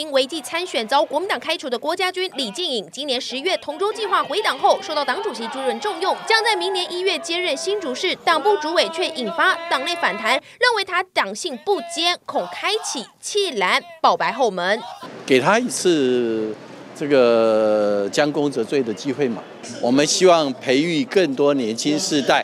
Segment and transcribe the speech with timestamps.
[0.00, 14.80] 名违纪参选遭国民党开除的郭家军、李静颖，今年十月同舟计划回党后，受到党主席朱润重用，将在明年一月接任新竹市党部主委，却引发党内反弹，认为他党性不坚，恐开启弃蓝保白后门。
[15.26, 16.56] 给他一次
[16.96, 19.42] 这个将功折罪的机会嘛？
[19.82, 22.42] 我们希望培育更多年轻世代，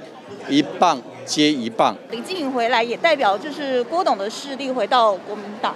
[0.50, 1.96] 一棒接一棒。
[2.10, 5.74] 李静颖回来也代表就是郭董的势力回到国民党。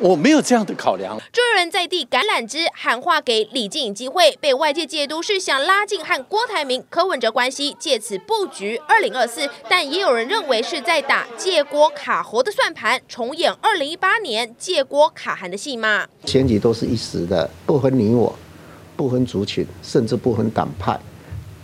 [0.00, 1.18] 我没有这样的考量。
[1.32, 9.48] 朱人在地橄榄枝喊话给李静颖机会，被外界解读是想拉近和郭台铭、柯文哲关系，借此布局二零二四。
[9.68, 16.06] 但也有人认为是在打借郭卡侯的算盘，重演二零一八年借郭卡韩的戏码。
[16.24, 18.38] 选举都是一时的，不分你我，
[18.96, 20.98] 不分族群，甚至不分党派。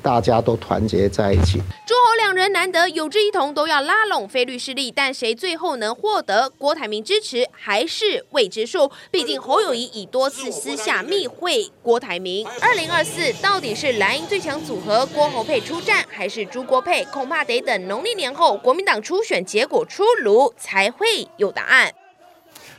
[0.05, 1.59] 大家都团结在一起。
[1.87, 8.91] 朱侯两人难得有志一同，都要拉拢非绿势力，但谁最后能获得郭台铭支持，还是未知数。
[9.11, 12.47] 毕竟侯友谊已多次私下密会郭台铭。
[12.61, 17.03] 二零二四到底是蓝营最强组合郭侯配出战，还是朱郭配？
[17.07, 21.95] 恐怕得等农历年后国民党初选结果出炉才会有答案。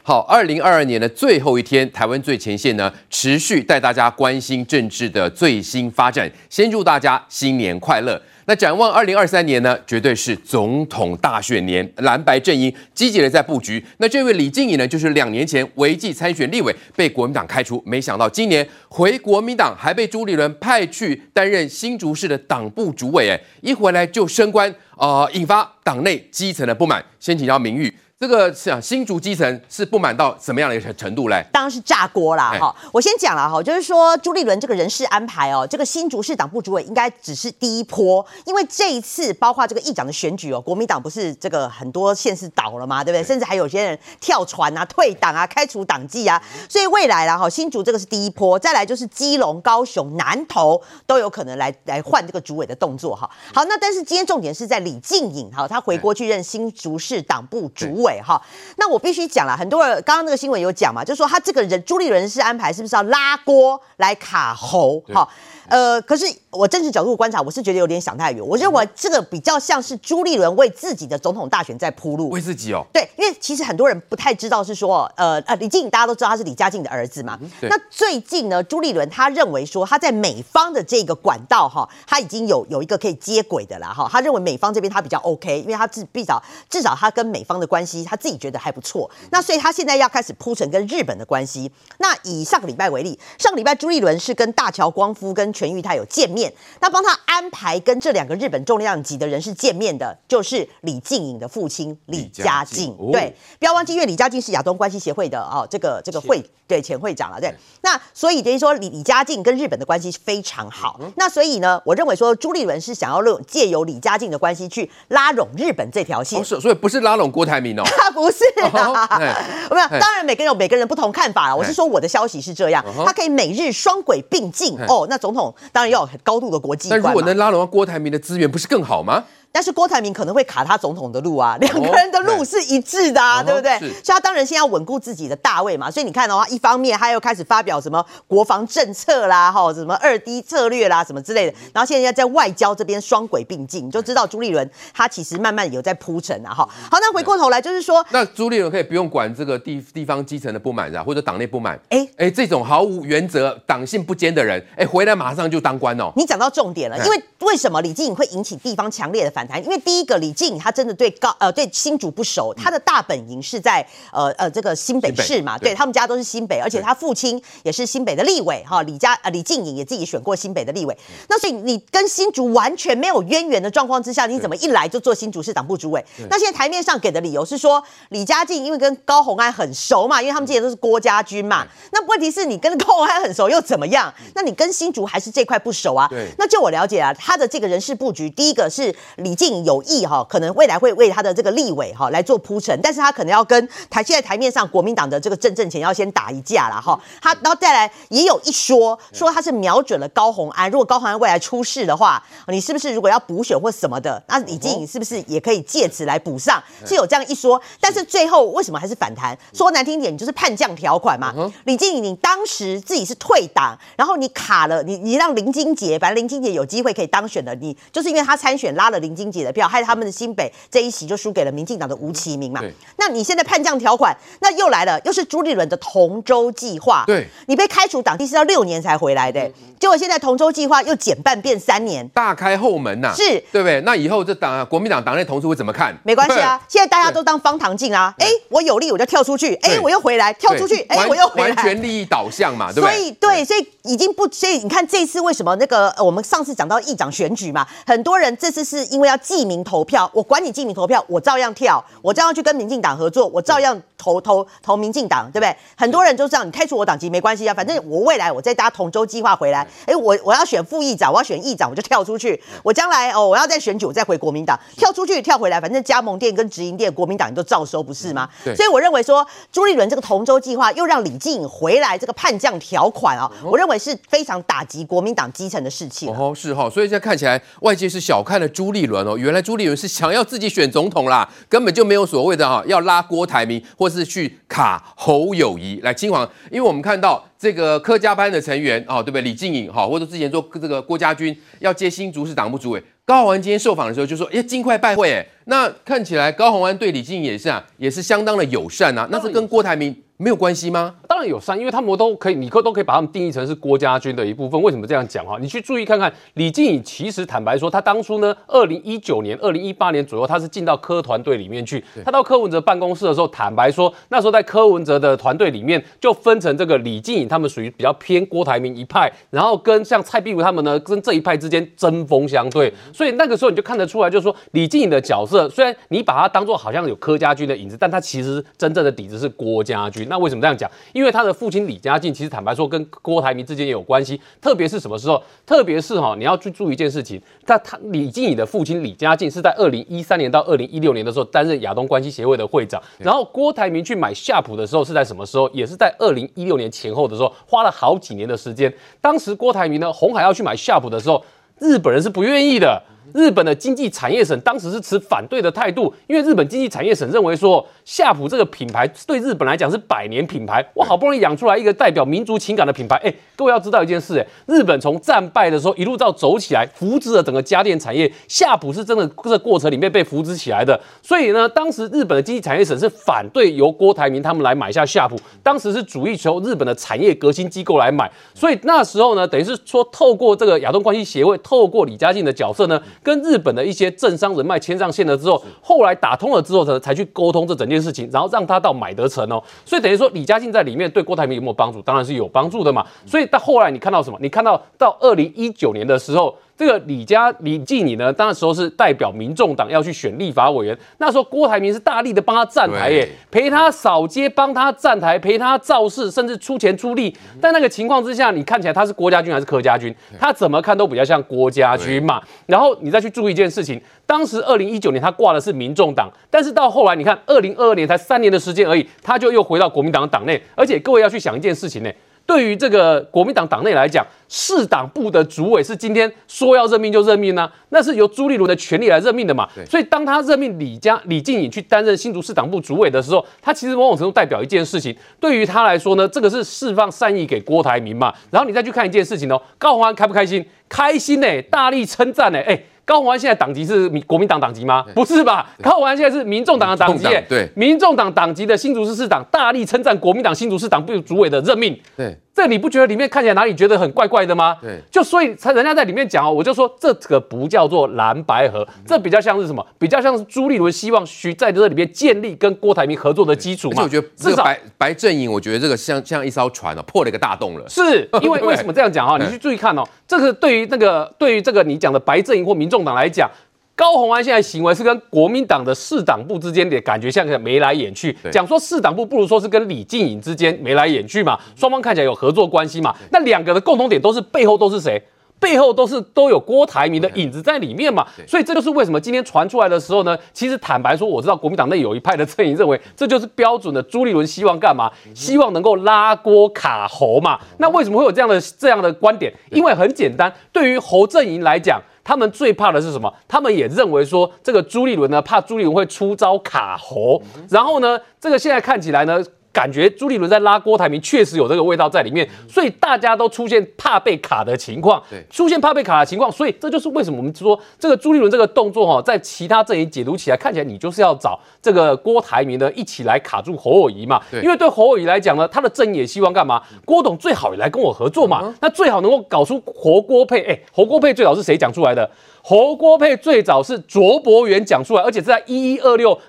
[0.07, 6.31] 好，二零二二年的最后一天，台湾最前线呢，持续带大家关心政治的最新发展。
[6.47, 8.21] 先祝大家新年快乐。
[8.45, 13.83] 那展望二零二三年呢，绝对是总统大选年，蓝白阵营积极的在布局。
[13.97, 27.03] 那这位李静颖呢，就是两年前违纪参选立委，被国民党开除，没想到今年回国民党，还被朱立伦派去担任新竹市的党部主委，哎，一回来就升官，啊、呃，引发党内基层的不满。
[27.19, 27.91] 先请教明玉。
[28.17, 31.45] 这个是啊，新竹基层是不满到什么样的一个程度嘞？
[31.51, 32.57] 当然是炸锅啦！
[32.57, 43.21] 哈，我先讲了哈，就是说朱立伦这个人事安排哦，这个新竹市党部主委应该只是第一波，因为这一次包括这个议长的选举哦，国民党不是这个很多县市倒了嘛，对不对？
[43.21, 53.29] 甚至还有些人跳船啊、退党啊、开除党籍啊，所以未来啦哈，新竹这个是第一波，再来就是基隆、高雄、南投都有可能来来换这个主委的动作哈。
[53.53, 58.04] 好，那但是今天重点是在李静颖哈，他回国去任新竹市党部主委。
[58.21, 58.41] 哈，
[58.77, 64.99] 那我必须讲了，很多人刚刚那个新闻有讲嘛，就是说他这个人朱立伦是安排是不是要拉锅来卡喉？
[65.13, 65.27] 哈。
[65.67, 68.47] 呃，可是我政治角度观察，我是觉得有点想太远。
[68.47, 72.29] 我认为这个比较像是朱立伦为自己的总统大选在铺路。
[72.29, 72.85] 为自己哦。
[72.93, 77.35] 对，因为其实很多人不太知道是说，呃呃，李静大家都知道他是李家静的儿子嘛。
[77.41, 84.07] 嗯、那最近呢，朱立伦他认为说他在美方的这个管道哈，他已经有有一个可以接轨的了哈。
[84.11, 89.09] 他认为美方这边他比较 OK，因为他至至少至少他跟美方的关系他自己觉得还不错。
[89.31, 91.71] 那所以他现在要开始铺成跟日本的关系。
[91.99, 102.95] 那以上个礼拜为例，上个礼拜朱立伦是跟大桥光夫跟全玉泰有见面，那帮他安排跟这两个日本重量级的人士见面的，就是李静颖的父亲李家静。
[103.11, 107.39] 对，不要忘记，因为李家静是亚东关系协会的哦，这个这个会对前会长了。
[107.39, 110.99] 对，那所以等于说李李家静跟日本的关系非常好。
[111.15, 116.43] 那所以呢，我认为说朱立伦是想要借由李家静的关系去拉拢日本这条线。
[116.43, 118.63] 所以不是拉拢郭台铭哦， 他不是的，
[119.73, 119.87] 没有。
[119.99, 121.55] 当然每个人有每个人不同看法了。
[121.55, 125.07] 我是说我的消息是这样，他可以每日双轨并进哦。
[125.09, 125.85] 那总统当然。
[125.85, 129.23] 要有很高度的国际观，但如果能拉拢到郭台铭的资源，不是更好吗？
[129.55, 133.79] 但是郭台铭可能会卡他总统的路啊，两个人的路是一致的啊，哦、对不对？
[133.79, 135.89] 所以他当然先要稳固自己的大位嘛。
[135.89, 141.53] 所以你看的话，一方面他又开始发表什么国防政策啦，哈，什么二 D 策略啦，什么之类的。
[141.73, 146.67] 然后现在在外交这边双轨并进，你就知道朱立伦他其实慢慢有在铺陈啊，哈。
[146.91, 151.79] 好，那回过头来就是说，那朱立伦可以不用管这个地地方基层的不满啊，或者党内不满。
[151.87, 156.11] 哎哎、这种毫无原则、党性不坚的人，哎、欸，回来马上就当官哦。
[156.17, 159.63] 你讲到重点了，因为为什么李静颖会引起地方强烈的反弹？
[159.63, 160.15] 因为第一个。
[160.15, 170.97] 李静颖他真的对高呃对新竹不熟，他的大本营是在呃呃这个新北市嘛，对，对他们家都是新北，而且他父亲也是新北的立委哈，李家呃李静颖也自己选过新北的立委，
[171.27, 176.03] 那所以你跟新竹完全没有渊源的状况之下，你怎么一来就做新竹市党部主委？
[176.29, 184.13] 那现在台面上给的理由是说李家静因为跟高虹安很熟嘛，因为他们之前都是郭家军嘛，那问题是你跟高虹安很熟又怎么样？
[184.33, 186.07] 那你跟新竹还是这块不熟啊？
[186.09, 190.25] 对，那就我了解啊，他的这个人事布局，第一个是李静有意哈。
[190.27, 196.99] 可能未来会为他的这个立委哈来做铺陈，但是他可能要跟台现在台面上国民党的这个郑正前要先打一架了哈。
[197.21, 206.63] 他然后再来也有一说说他是瞄准了高虹安，如果高虹安未来出事的话，你是不是如果要补选或什么的，那李静颖是不是也可以借此来补上？
[206.85, 209.37] 是有这样一说，但是最后为什么还是反弹？
[209.53, 211.33] 说难听点，你就是叛将条款嘛。
[211.65, 219.24] 李静颖你当时自己是退党，然后你卡了，你你让林金杰，反正林金杰有机会可以当选的，你就是因为他参选拉了林金。
[219.25, 222.61] 经济的票，害他们的新北这一席就输给了民进党的吴琪铭嘛。
[222.61, 222.71] 对。
[222.97, 227.03] 那你现在叛将条款，那又来了，又是朱立伦的同舟计划。
[227.07, 233.43] 对，你被开除党籍是要六年才回来的，嗯、结果现在同舟计划又减半变三年，大开后门呐、啊，是。
[233.51, 233.81] 对不对？
[233.81, 235.97] 那以后这党国民党党内同事会怎么看？
[236.03, 242.95] 没关系啊，现在大家都当方唐镜啊，哎，我有利我就跳出去，哎，我又回来，跳出去，哎，我又回来，完全利益导向嘛，对不对？
[242.95, 255.55] 所以对，所以已经不，所以你看这次为什么那个我们上次讲到议长选举嘛，很多人这次是因为要记名投票，我管你记名投票，我照样跳，我照样去跟民进党合作，我照样投投投民进党，对不对？
[255.75, 268.29] 很多人就这样，你开除我党籍没关系啊，反正我未来我再搭同舟计划回来，哎，我我要选副议长，我要选议长，我就跳出去，我将来哦，我要再选举，我再回国民党，跳出去跳回来，反正加盟店跟直营店，国民党你都照收，不是吗？
[268.43, 276.07] 对，所以我认为说朱立伦这个同舟计划又让李进回来，这个叛将条款啊、哦，我认为是非常打击国民党基层的士气。
[276.09, 289.21] 哦，是哈，所以现在看起来外界是小看了朱立伦原来朱立伦是想要自己选总统啦，根本就没有所谓的哈要拉郭台铭或是去卡侯友宜来金黄，因为我们看到这个柯家班的成员哦，对不对？
[289.21, 299.95] 李静颖哈，或者之前做这个郭家军要接新竹市党部主委，高虹安今天受访的时候就说，哎，尽快拜会，哎，那看起来高虹安对李静颖也是啊，也是相当的友善啊，那是跟郭台铭。
[300.17, 300.95] 没有关系吗？
[301.09, 304.61] 当然有善，因为他们都可以，你可都可以把他们定义成是郭家军的一部分。
[304.61, 305.37] 为什么这样讲哈？
[305.41, 311.83] 你去注意看看，李静颖其实坦白说，他当初呢，二零一九年、二零一八年左右，他是进到科团队里面去。
[312.05, 322.73] 他到柯文哲办公室的时候，坦白说，那时候在柯文哲的团队里面，就分成这个李静颖他们属于比较偏郭台铭一派，然后跟像蔡壁如他们呢，跟这一派之间针锋相对。
[322.93, 330.04] 所以那个时候你就看得出来，就是说李静颖的角色，虽然你把他当做好像有柯家军的影子，但他其实真正的底子是郭家军。
[330.09, 330.69] 那为什么这样讲？
[330.93, 334.19] 因为他的父亲李家进，其实坦白说跟郭台铭之间也有关系。
[334.41, 335.21] 特别是什么时候？
[335.45, 337.21] 特别是哈，你要去注意一件事情。
[337.45, 342.81] 他他李进颖的父亲李家进是在二零一三年到二零一六年的时候担任亚东关系协会的会长。
[342.97, 345.49] 然后郭台铭去买夏普的时候是在什么时候？
[345.49, 348.73] 也是在二零一六年前后的时候，花了好几年的时间。
[348.99, 351.23] 当时郭台铭呢，红海要去买夏普的时候，
[351.59, 352.81] 日本人是不愿意的。
[353.13, 382.81] 日本的经济产业省当时是持反对的态度，因为日本经济产业省认为说，夏普这个品牌对日本来讲是百年品牌，我好不容易养出来一个代表民族情感的品牌，哎，各位要知道一件事，哎，日本从战败的时候一路到走起来，扶植了整个家电产业，夏普是真的这个过程里面被扶植起来的，所以呢，当时日本的经济产业省是反对由郭台铭他们来买下夏普，当时是主意求日本的产业革新机构来买，所以那时候呢，等于是说透过这个亚东关系协会，透过李家进的角色呢。
[383.05, 389.41] 跟日本的一些政商人脉牵上线了之后，后来打通了之后才，才去沟通这整件事情，然后让他到买得成哦。
[389.63, 391.79] 所以等于说，李家进在里面对郭台铭有没有帮助？
[391.83, 392.83] 当然是有帮助的嘛。
[393.05, 394.17] 所以到后来你看到什么？
[394.19, 396.35] 你看到到二零一九年的时候。
[396.57, 407.13] 这个李家李继你呢，当时候是代表民众党要去选立法委员，那时候郭台铭是大力的帮他站台耶，陪他扫街，帮他站台，陪他造势，甚至出钱出力。
[407.41, 409.93] 但那个情况之下，你看起来他是郭家军还是柯家军？
[410.17, 412.21] 他怎么看都比较像郭家军嘛。
[412.45, 420.41] 然后你再去注意一件事情，当时二零一九年他挂的是民众党，但是到后来你看二零二二年才三年的时间而已，他就又回到国民党的党内。
[420.55, 421.91] 而且各位要去想一件事情呢。
[422.25, 429.47] 对于这个国民党党内来讲，市党部的主委是今天说要任命就任命呢、啊，那是由朱立伦的权力来任命的嘛。
[429.69, 438.11] 所以当他任命李家李进颖去担任新竹市党部主委的时候，他其实某种程度代表一件事情，对于他来说呢，这个是释放善意给郭台铭嘛。
[438.31, 440.43] 然后你再去看一件事情哦，高虹安开不开心？
[440.67, 442.63] 开心呢，大力称赞呢，哎。
[442.85, 444.85] 高鸿安现在党籍是民国民党党籍吗？
[444.93, 445.49] 不是吧？
[445.61, 454.55] 高鸿安现在是民众党的党籍，对，民众党党籍的新竹市市长大力称赞国民党新竹市党部主委的任命，对，这你不觉得里面看起来哪里觉得很怪怪的吗？
[454.61, 459.65] 对，就所以才人家在里面讲哦，我就说这个不叫做蓝白合，这比较像是什么？
[459.79, 463.81] 比较像是朱立伦希望徐在这里面建立跟郭台铭合作的基础嘛。
[463.81, 467.67] 我觉得至少白白阵营，我觉得这个像像一艘船哦，破了一个大洞了。
[467.67, 469.17] 是因为为什么这样讲哈？
[469.17, 472.75] 你去注意看哦，这个对于那个对于这个你讲的白阵营或民众。
[472.75, 473.31] 共党来讲，
[473.75, 478.15] 高鸿安现在行为是跟国民党的市党部之间的感觉像个眉来眼去。
[478.31, 482.95] 讲说市党部不如说是跟李静颖之间眉来眼去嘛，双方看起来有合作关系嘛。
[483.11, 485.01] 那两个的共同点都是背后都是谁？
[485.39, 488.05] 背后都是都有郭台铭的影子在里面嘛。
[488.27, 494.91] 所以这就是为什么今天传出来的时候呢，其实坦白说，我知道国民党内有一派的阵营认为，这就是标准的朱立伦希望干嘛？
[495.13, 497.39] 希望能够拉郭卡侯嘛。
[497.57, 499.33] 那为什么会有这样的这样的观点？
[499.51, 501.81] 因为很简单，对于侯阵营来讲。
[502.07, 503.11] 他们最怕的是什么？
[503.27, 507.19] 他们也认为说，这个朱立伦呢，怕朱立伦会出招卡喉。
[507.49, 509.19] 然后呢，这个现在看起来呢，
[509.55, 526.61] 感觉朱立伦在拉郭台铭，确实有这个味道在里面，所以大家都出现怕被卡的情况，对，出现怕被卡的情况，所以这就是为什么我们说这个朱立伦这个动作哈，在其他阵营解读起来看起来，你就是要找这个郭台铭呢一起来卡住侯友谊嘛，对，因为对侯友谊来讲呢，他的阵营也希望干嘛？
[526.83, 532.11] 郭董最好也来跟我合作嘛，嗯、那最好能够搞出侯郭配，哎，侯郭配最早是谁讲出来的？
[532.43, 536.19] 侯郭配最早是卓博元讲出来，而且是在一一二六。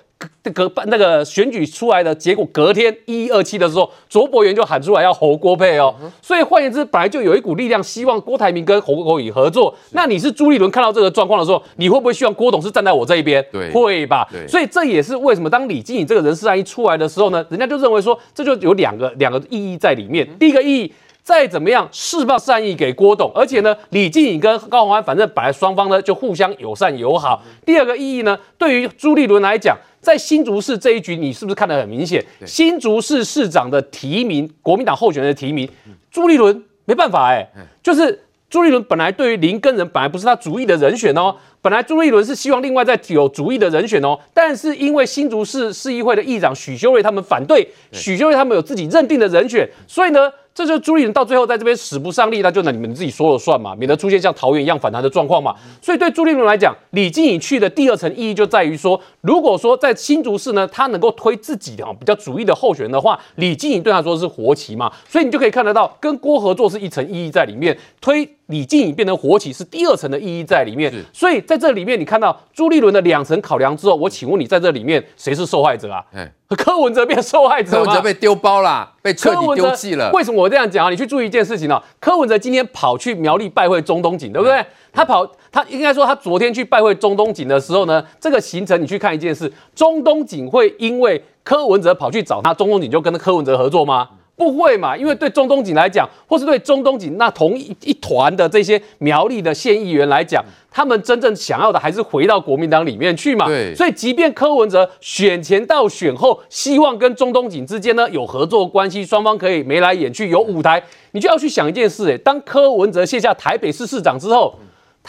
[0.53, 5.93] 隔那个选举出来的结果，隔天一一二七的时候，卓博源就喊出来要侯郭配哦。
[6.21, 9.75] 所以换言之，本来就有一股力量希望郭台铭跟侯国宇合作。
[9.91, 13.45] 那你是朱立伦看到这个状况的时候，你会不会希望郭董是站在我这一边？
[13.51, 14.27] 对，会吧。
[14.31, 20.27] 对，所以这也是为什么当李经颖这个人事案一出来的时候呢，人家就认为说这就有两个两个意义在里面。
[20.39, 20.93] 第一个意义。
[21.27, 27.43] 再怎么样释放善意给郭董，而且呢，李静颖跟高虹安反正本来双方呢就互相友善友好。
[27.65, 32.23] 第二个意义呢，对于朱立伦来讲，在新竹市这一局，你是不是看得很明显？
[32.45, 35.69] 新竹市市长的提名，国民党候选人的提名，
[36.09, 37.49] 朱立伦没办法哎、欸，
[37.83, 50.31] 就是朱立伦本来对于林根人本来不是他主意的人选哦，本来朱立伦是希望另外再有主意的人选哦，但是因为新竹市市议会的议长许修睿他们反对，许修睿他们有自己认定的人选，所以呢。
[50.57, 55.53] 这就是朱立伦到最后在这边使不上力，那就那你们自己说了算嘛，免得出现像桃园一样反弹的状况嘛。
[55.79, 64.91] 所以对朱立伦来讲，李静颖去的第二层意义就在于说，如果说在新竹市呢，他能够推自己的比较主义的候选人的话，李静颖对他说是活棋嘛。
[65.07, 70.93] 所以你就可以看得到，跟郭合作是一层意义在里面，推李静颖变成活起是第二层的意义在里面。
[71.13, 76.03] 所以在这里面，你看到朱立伦的两层考量之后，我请问你，在这里面谁是受害者啊？
[76.49, 80.09] 柯文哲变受害者，柯文哲被丢包啦，被彻底丢弃了。
[80.13, 80.89] 为什么我这样讲啊？
[80.89, 81.83] 你去注意一件事情啊。
[81.99, 84.65] 柯文哲今天跑去苗栗拜会中东锦，对不对？
[84.93, 94.07] 他跑，他应该说他昨天去拜会中东锦的时候呢，这个行程你去看一件事，中东锦会因为柯文哲跑去找他，中东锦就跟柯文哲合作吗？
[94.37, 103.47] 不会嘛，因为对中东锦来讲，或是对中东锦那同一一团的这些苗栗的县议员来讲，他们真正想要的还是回到国民党里面去嘛。
[103.47, 114.53] 对，所以即便柯文哲选前到选后，希望跟中东锦之间呢有合作关系，双方可以眉来眼去有舞台，你就要去想一件事，诶，当柯文哲卸下台北市市长之后。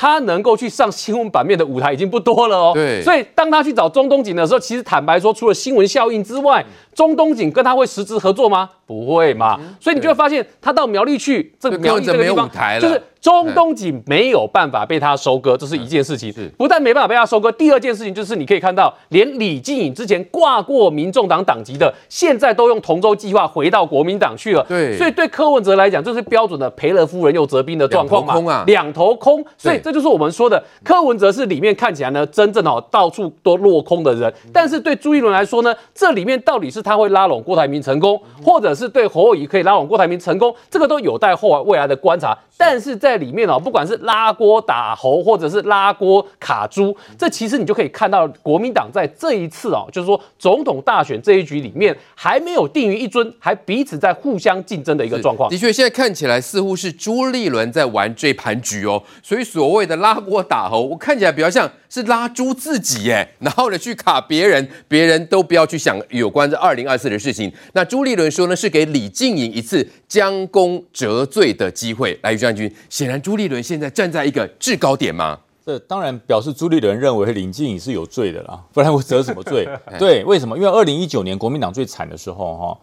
[0.00, 2.70] 他能够去上新闻版面的舞台已经不多了哦。
[2.73, 6.64] 对，所以当他去找中东锦的时候，其实坦白说，除了新闻效应之外，
[6.99, 8.69] 钟东锦跟他会实质合作吗？
[8.85, 9.57] 不会嘛。
[9.78, 12.50] 所以你就会发现，他到苗栗去，这个苗栗这个地方，
[12.81, 13.00] 就是。
[13.21, 16.33] 中东锦没有办法被他收割，这是一件事情。
[16.57, 24.64] 不但没办法被他收割，第二件事情就是你可以看到，连李进颖之前挂过民众党党籍的，现在都用同舟计划回到国民党去了。
[24.69, 28.33] 对，所以对柯文哲来讲，这是标准的赔了夫人又折兵的状况嘛。
[28.33, 29.45] 两头空啊，两头空。
[29.59, 34.33] 所以这就是我们说的，柯文哲是里面看起来呢，真正哦到处都落空的人。
[34.52, 42.35] 但是对朱一伦来说呢，这里面到底是他会拉拢郭台铭成功，或者是对侯友宜可以拉拢郭台铭成功，这个都有待后来未来的观察。
[42.58, 55.48] 但是在里面哦，不管是拉锅打猴，或者是拉锅卡猪，这其实你就可以看到国民党在这一次哦，就是说总统大选这一局里面还没有定于一尊，还彼此在互相竞争的一个状况。
[55.48, 59.00] 的确，现在看起来似乎是朱立伦在玩这盘局哦。
[59.22, 67.52] 所以所谓的拉锅打猴，我看起来比较像是拉猪自己耶，然后呢去卡别人，别人都不要去想有关这二零二四的事情。
[67.74, 72.18] 那朱立伦说呢，是给李静颖一次将功折罪的机会。
[72.22, 75.38] 来，于将军，显然朱立伦现在站在一个制高点吗？
[75.64, 79.69] 这当然表示朱立伦认为林静颖是有罪的啦，不然我折什么罪？
[79.99, 80.57] 对，为什么？
[80.57, 82.78] 因为二零一九年国民党最惨的时候，哈，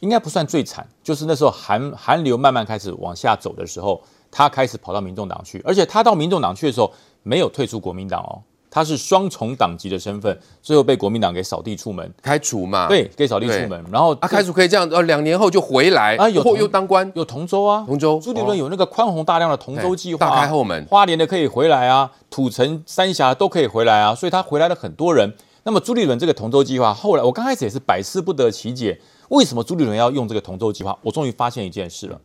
[0.00, 8.42] 应该不算最惨，就是那时候韩韩流慢慢开始往下走的时候，他开始跑到民众党去，而且他到民众党去的时候，没有退出国民党哦。
[8.76, 12.88] 他是双重党籍的身份，最后被国民党给扫地出门，开除嘛？
[12.88, 13.82] 对，给扫地出门。
[13.90, 18.20] 然后啊，开除可以这样，呃，两年后就回来啊，有又当官，有同舟啊，同舟。
[18.22, 25.32] 朱立伦有那个宽宏大量的同舟计划，大开后门，花莲的可以回来啊，土城、三峡都可以回来啊，所以他回来了很多人。
[25.62, 30.94] 那么朱立伦这个同舟计划，后来我刚开始也是百思不得其解，为什么朱立伦要用这个同舟计划？
[31.00, 32.20] 我终于发现一件事了，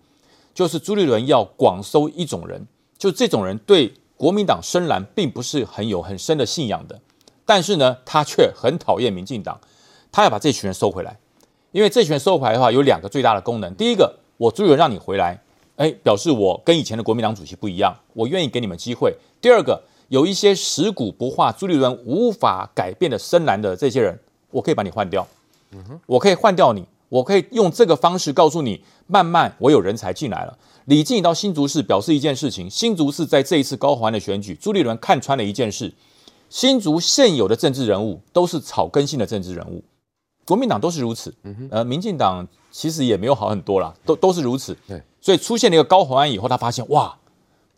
[0.53, 2.67] 就是朱立伦要广收一种人，
[2.98, 7.01] 就这种人对国民党深蓝并不是很有很深的信仰的。
[7.44, 9.60] 但是呢，他却很讨厌民进党，
[10.12, 11.18] 他要把这群人收回来，
[11.72, 13.74] 因为这群人收回来的话，有两个最大的功能。
[13.74, 15.42] 第一个，我朱立伦让你回来，
[15.78, 19.18] 哎，表示我跟以前的国民党主席不一样，我愿意给你们机会。
[19.42, 24.20] 第二个，有一些食古不化、朱立伦无法改变的深蓝的这些人，
[24.51, 25.28] 我可以把你换掉，
[25.72, 30.58] 嗯哼，我可以换掉你，我可以用这个方式告诉你，慢慢我有人才进来了。
[30.86, 35.94] 李进到新竹市表示一件事情，新竹市在这一次高虹安的选举，朱立伦看穿了一件事。
[36.50, 39.84] 新竹现有的政治人物都是草根性的政治人物，
[40.46, 41.34] 国民党都是如此，
[41.70, 44.77] 呃，民进党其实也没有好很多啦，都都是如此。
[44.88, 47.18] 对，所以出现了一个高虹安以后，他发现哇，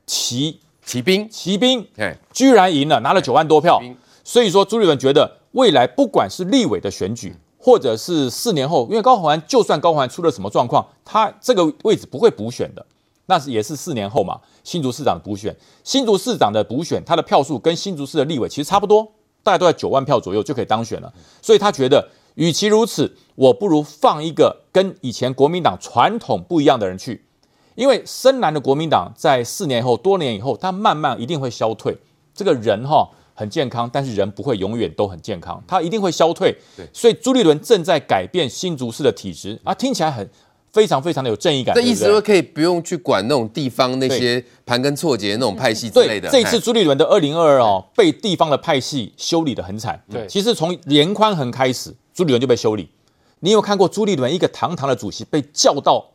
[0.06, 3.82] 骑骑兵骑兵哎，居然赢了，拿了九万多票。
[4.24, 12.86] 所以说，朱立伦觉得未来不管是立委的选举，或者是四年后，因为高虹安就算高虹安出了什么状况，他这个位置不会补选的，
[13.28, 14.42] 那是也是四年后嘛。
[14.66, 21.14] 新竹市长补选，新竹市长的补选，他的票数跟新竹市的立委其实差不多，大概都在九万票左右就可以当选了。
[21.42, 27.24] 所以他觉得，与其如此，我不如放一个跟以前国民党传统不一样的人去，
[27.76, 31.98] 因为深蓝的国民党在四年后、多年以后，他慢慢一定会消退。
[32.36, 33.10] 这个人哈。
[33.34, 36.56] 很健康，但是人不会永远都很健康，他一定会消退。
[36.78, 40.30] 对，所以朱立伦正在改变新竹市的体质啊，听起来很
[40.72, 41.74] 非常非常的有正义感。
[41.74, 46.30] 这意思说可以不用去管那种地方那些盘根错节那种派系之类的。
[46.30, 50.04] 对，这一次朱立伦的二零二二哦，被地方的派系修理的很惨。
[50.12, 52.90] 对，其实从颜宽恒开始，朱立伦就被修理。
[53.40, 56.06] 你有看过朱立伦一个堂堂的主席被叫到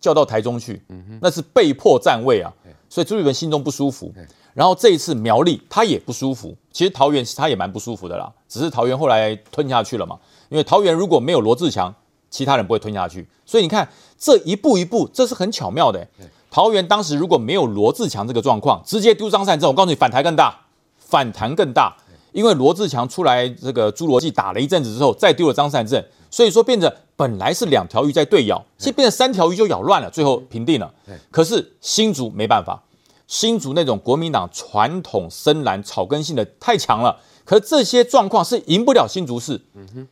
[0.00, 0.82] 叫到台中去？
[0.88, 2.52] 嗯，那是被迫站位啊。
[2.90, 4.12] 所以朱立伦心中不舒服。
[4.58, 10.18] 然后这一次苗栗他也不舒服，其实桃园他也蛮不舒服的啦，只是桃园后来吞下去了嘛。
[10.48, 11.94] 因为桃园如果没有罗志强，
[12.28, 13.24] 其他人不会吞下去。
[13.46, 13.88] 所以你看
[14.18, 16.04] 这一步一步，这是很巧妙的。
[16.50, 20.62] 桃园当时如果没有罗志强这个状况，直接丢张善政，我告诉你反弹更大，
[20.98, 21.96] 反弹更大。
[22.32, 30.92] 因为罗志强出来这个侏罗纪打了一阵子之后，再丢了张善政，所以说变成本来是两条鱼在对咬，现在变成三条鱼就咬乱了，最后平定了。
[31.30, 32.82] 可是新竹没办法。
[33.28, 39.60] 新竹那种国民党传统深蓝草根性的太强了，可是这些状况是赢不了新竹市，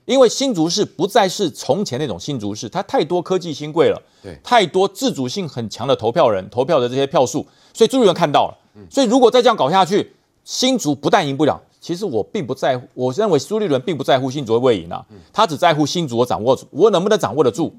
[0.05, 8.59] 因为新竹市不再是从前那种新竹市，它太多科技新贵了，对，太多自主性很强的投票人投票的这些票数，所以朱立伦看到了，
[8.91, 10.13] 所以如果再这样搞下去，
[10.45, 17.75] 新竹不但赢不了，其实我并不在乎，我认为朱立伦并不在乎新竹会不会赢啊，他只在乎新竹我掌握住，我能不能掌握得住。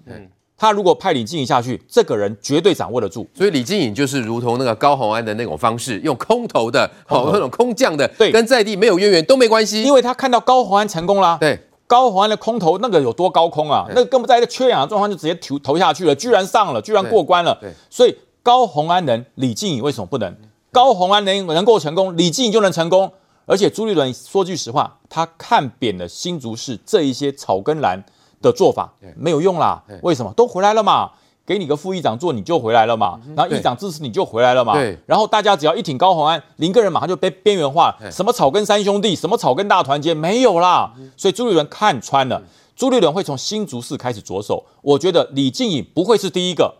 [0.58, 3.28] 他如果派李静颖下去，这个人绝对掌握得住。
[3.36, 11.38] 所以李静颖就是如同那个高虹安的那种方式，用空投的，好那种空降的，对，跟在地没有渊源都没关系，因为他看到高虹安成功了。
[11.40, 13.86] 对，高虹安的空投那个有多高空啊？
[13.90, 17.56] 那个根本在一个缺氧的状况就直接投投下去了，居然上了，居然过关了。
[17.62, 20.36] 对，所以高虹安能，李静颖为什么不能？
[20.72, 23.12] 高虹安能能够成功，李静颖就能成功。
[23.46, 28.04] 而且朱立伦说句实话，他看扁了新竹市这一些草根蓝。
[28.42, 30.34] 的做法没有用啦，为什么？
[30.34, 31.12] 都回来了嘛，
[31.46, 34.74] 给你个副议长做你就回来了嘛，然后议长支持你就回来了嘛，
[35.06, 42.42] 然后大家只要一挺高鸿安，林个人马上就被边缘化，什么草根三兄弟，什么草根大团结没有啦，所以朱立伦看穿了，
[42.76, 46.76] 朱立伦会从新竹市开始着手，我觉得李静颖不会是第一个，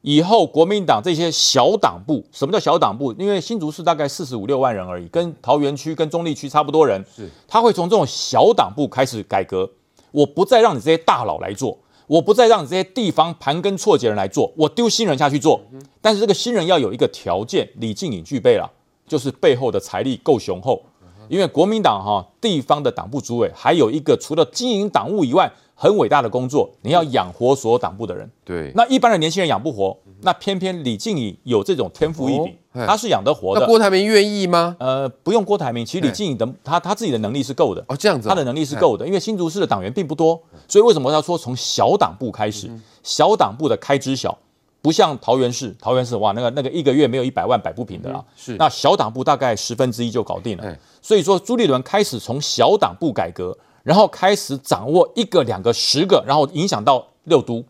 [0.00, 3.12] 以后国民党这些小党部，什么叫小党部？
[3.18, 7.04] 因为新竹市大概四十五六万人而已，跟桃园区跟中立区差不多人，
[7.46, 9.68] 他会从这种小党部开始改革。
[10.10, 15.60] 我不再让你这些大佬来做，我不再让你这些地方盘根错节人来做，我丢新人下去做。
[16.00, 18.70] 但是这个新人要有一个条件，李静颖具备了，
[19.06, 20.82] 就是背后的财力够雄厚。
[21.28, 28.30] 因为国民党哈地方的党部主委还有一个除了经营党务以外很伟大的工作，你要养活所有党部的人。
[28.46, 32.56] 对，那一般的年轻人养不活，那偏偏李静怡有这种天赋异禀。
[32.86, 33.60] 他是养得活的。
[33.60, 34.76] 那郭台铭愿意吗？
[34.78, 37.84] 呃，不用郭台铭，其实李静怡的他他自己的能力是够的。
[37.88, 42.70] 哦，这样子，他的能力是够的，因为新竹市的党员并不多，所以为什么要说从小党部开始？
[43.02, 44.38] 小党部的开支小，
[44.80, 48.24] 不像桃园市，桃园市哇，那个那个一个月没有一百万摆不平的啦。
[48.36, 50.76] 是，那小党部大概十分之一就搞定了。
[51.02, 57.64] 所以说朱立伦开始从小党部改革，然后开始掌握一个、两个、十个，然后影响到六都。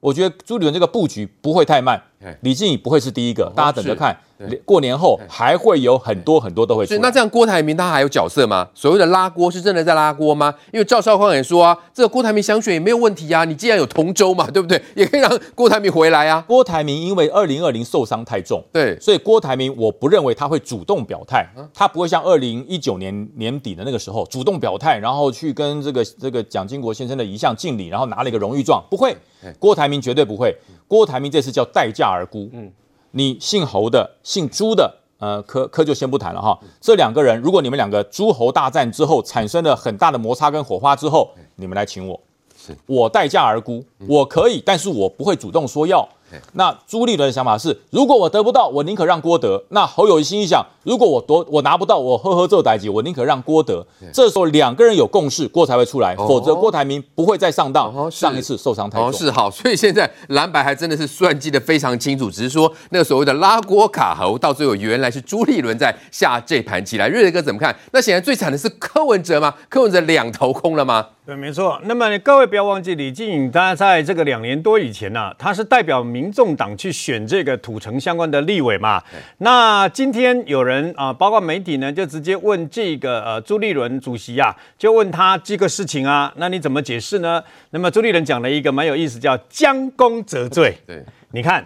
[0.00, 2.02] 我觉得朱立伦这个布局不会太慢，
[2.40, 4.16] 李静颖不会是第一个，大家等着看。
[4.64, 7.00] 过年后还会有很多很多都会出来。
[7.00, 8.66] 那这样郭台铭他还有角色吗？
[8.74, 10.52] 所谓的拉锅是真的在拉锅吗？
[10.72, 13.44] 因为赵少康也说啊，这个郭台铭想选也没有问题啊。
[13.44, 14.82] 你既然有同舟嘛， 对不对？
[14.96, 16.44] 也可以让郭台铭回来啊。
[16.48, 29.16] 郭台铭因为二零二零受伤太重，对，所以郭台铭我不认为他会主动表态，他不会像二零一九年年底的那个时候主动表态，然后去跟这个这个蒋经国先生的遗像敬礼，然后拿了一个荣誉状，不会。
[29.58, 30.56] 郭台铭绝对不会。
[30.86, 32.48] 郭台铭这次叫待价而沽。
[32.52, 32.70] 嗯。
[33.14, 36.58] 你姓侯的，姓朱的，呃，科科就先不谈了哈。
[36.80, 42.18] 这两个人，如果你们两个诸侯大战之后产生了很大的摩擦跟火花之后，你们来请我，
[42.56, 46.08] 是我待价而沽，我可以，但是我不会主动说要。
[46.52, 49.62] 那朱立伦的想法是，如果我得不到，我宁可让郭德。
[49.70, 53.86] 那侯友谊心里想，如果我夺我拿不到，我呵呵做代志，我宁可让郭德。
[54.12, 58.10] 这时候两个人有共识，郭才会出来，否则郭台铭不会再上当。
[58.10, 59.08] 上一次受伤太重。
[59.08, 67.08] 哦，是好，所以现在蓝白还真的是算计的非常清楚，只是说那个所谓的拉郭卡侯，到最后原来是朱立伦在下这盘棋来。
[67.08, 67.74] 瑞德哥怎么看？
[67.92, 69.54] 那显然最惨的是柯文哲吗？
[69.68, 71.06] 柯文哲两头空了吗？
[71.24, 71.80] 对，没错。
[71.84, 79.00] 那么各位不要忘记，李进颖他在这个两年多以前呢、啊，他是代表民众党去选这个土城相关的立委嘛。
[79.38, 87.40] 那今天有人啊，包括媒体呢，就直接问这个呃朱立伦主席啊，就问他这个事情啊，那你怎么解释呢？
[87.70, 90.76] 那么朱立伦讲了一个蛮有意思，叫将功折罪。
[90.84, 91.64] 对，你看，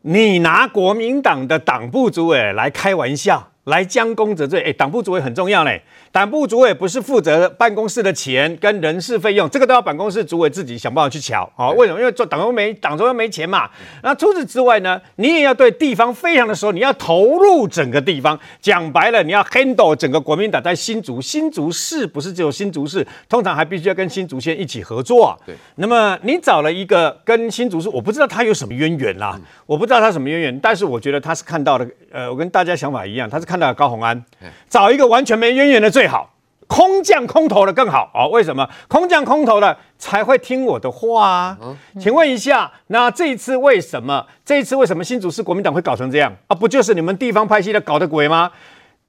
[0.00, 5.82] 你拿国民党的党部主委来开玩笑，来将功折罪，哎，党部主委很重要嘞。
[6.12, 11.48] 党部主委不是负责办公室的钱跟人事费用，这个都要办公室主委自己想办法去乔。
[11.54, 12.00] 好，为什么？
[12.00, 13.70] 因为做党中没党中央没钱嘛。
[14.02, 18.36] 那除此之外呢，你也要对地方非常的熟，你要投入整个地方。
[18.60, 25.36] 讲白了，你要 handle 整个国民党在新竹，新竹市不是只有新竹市，通常还必须要跟新竹县一起合作啊。
[25.46, 25.54] 对。
[25.76, 34.20] 那么你找了一个跟新竹市，我不知道他有什么渊源啦，嗯、我不知道他什么渊源，但是我觉得他是看到了，呃，我跟大家想法一样，他是看到了高虹安，
[34.68, 36.30] 找一个完全没渊源的最好。
[36.66, 38.28] 空降空投的更好哦？
[38.28, 41.58] 为什么空降空投的才会听我的话啊？
[42.00, 44.24] 请问一下，那这一次为什么？
[44.42, 46.54] 这一次为什么新竹市国民党会搞成这样啊？
[46.54, 48.50] 不就是你们地方派系的搞的鬼吗？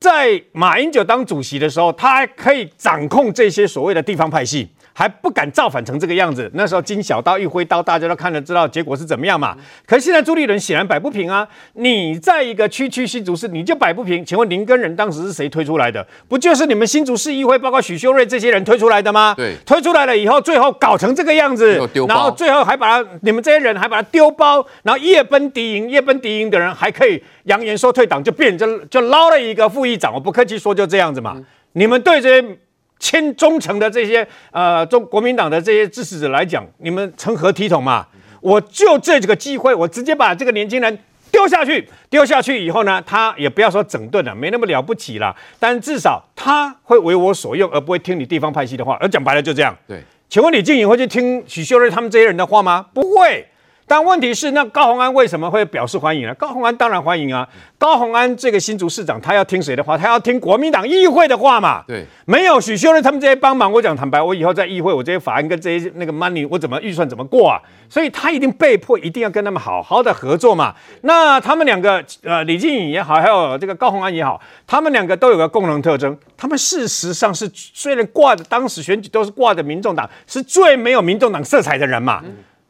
[0.02, 4.68] 在马英九当主席的时候，他还可以掌控这些所谓的地方派系。
[4.94, 9.56] 还不敢造反成这个样子，那时候金小刀一挥刀，大家都看得知道结果是怎么样嘛。
[9.86, 11.48] 可是现在朱立伦显然摆不平啊！
[11.74, 14.26] 你在一个区区新竹市，你就摆不平？
[14.26, 16.06] 请问林根仁当时是谁推出来的？
[16.28, 19.34] 不就是你们新竹市议会，包括许修睿这些人推出来的吗？
[19.36, 30.14] 对，推出来了以后，最后搞成这个样子，然后最后还把他，你们这些人还把他丢包，然后夜奔敌营，夜奔敌营的人还可以扬言说退党，就变成就捞了一个副议长。
[30.14, 31.38] 我不客气说，就这样子嘛。
[31.74, 32.58] 你们对这些。
[33.02, 38.06] 签忠诚的这些呃中国民党的这些支持者来讲，你们成何体统嘛？
[38.40, 41.00] 我就这几个机会，我直接把这个年轻人
[41.32, 48.96] 丢下去，丢下去以后呢，他也不要说整顿了，没那么了不起了，但至少他会为我所用，而不会听你地方派系的话。
[49.02, 49.76] 而讲白了就这样。
[49.88, 52.86] 对，请问李进颖会去听许秀瑞他们这些人的话吗？
[52.94, 53.46] 不会。
[53.92, 56.34] 但问题是，那高虹安为什么会表示欢迎呢？
[56.36, 57.46] 高虹安当然欢迎啊！
[57.78, 59.98] 高虹安这个新竹市长，他要听谁的话？
[59.98, 61.84] 他要听国民党议会的话嘛？
[61.86, 67.60] 对，没有许秀任他们这些帮忙，我讲坦白，我以后在议会，我这些法案跟这些那个 money，我怎么预算怎么过啊？
[67.90, 70.74] 所以他一定被迫一定要跟他们好好的合作嘛。
[71.02, 82.24] 那他们两个，呃，李进颖也好，还有这个高虹安也好，他们两个都有个共同特征，他们事实上是虽然挂着当时选举都是挂着民众党，是最没有民众党色彩的人嘛？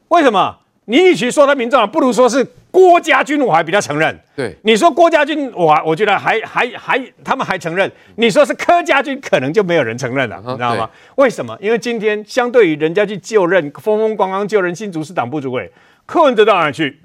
[0.07, 0.57] 为什么？
[0.86, 4.20] 你与其说他民众党，不如说是郭家军，我还比较承认。
[4.36, 7.89] 对，你说郭家军，我我觉得还还还，他们还承认。
[8.15, 10.89] 你说是柯家军，可能就没有人承认了，你知道吗？
[11.15, 11.58] 为什么？
[11.62, 15.72] 因为今天相对于人家去就任，风风光光就任新竹市党部主委，
[16.06, 17.00] 柯文哲到哪去？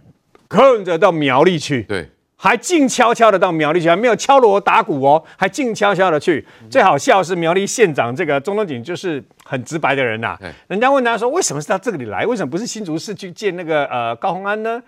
[0.48, 1.82] 柯文哲到苗栗去。
[1.82, 2.08] 对。
[2.36, 6.46] 还静悄悄的到苗栗去，还没有敲锣打鼓哦，还静悄悄的去。
[6.70, 10.38] 最好笑是苗栗县长这个钟东锦，就是很直白的人呐、啊。
[10.68, 12.26] 人家问他说，为什么是到这里来？
[12.26, 14.82] 为什么不是新竹市去见那个呃高鸿安呢？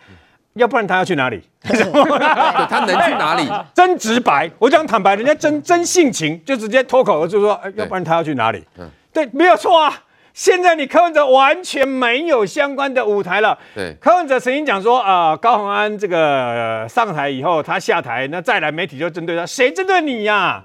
[0.54, 1.40] 要不然他要去哪里？
[1.62, 3.48] 他能去哪里？
[3.72, 8.64] 真直白，我讲坦白，人家真真性情，就直接脱口而出说，要不然他要去哪里？
[9.12, 10.02] 对，没有错啊。
[10.38, 13.58] 现在你柯文哲完全没有相关的舞台了。
[13.74, 20.64] 对，柯文哲曾经讲说啊、呃，高虹安这个、呃、上台以后，他下台，那再来媒体就针对他，谁针对你呀、啊？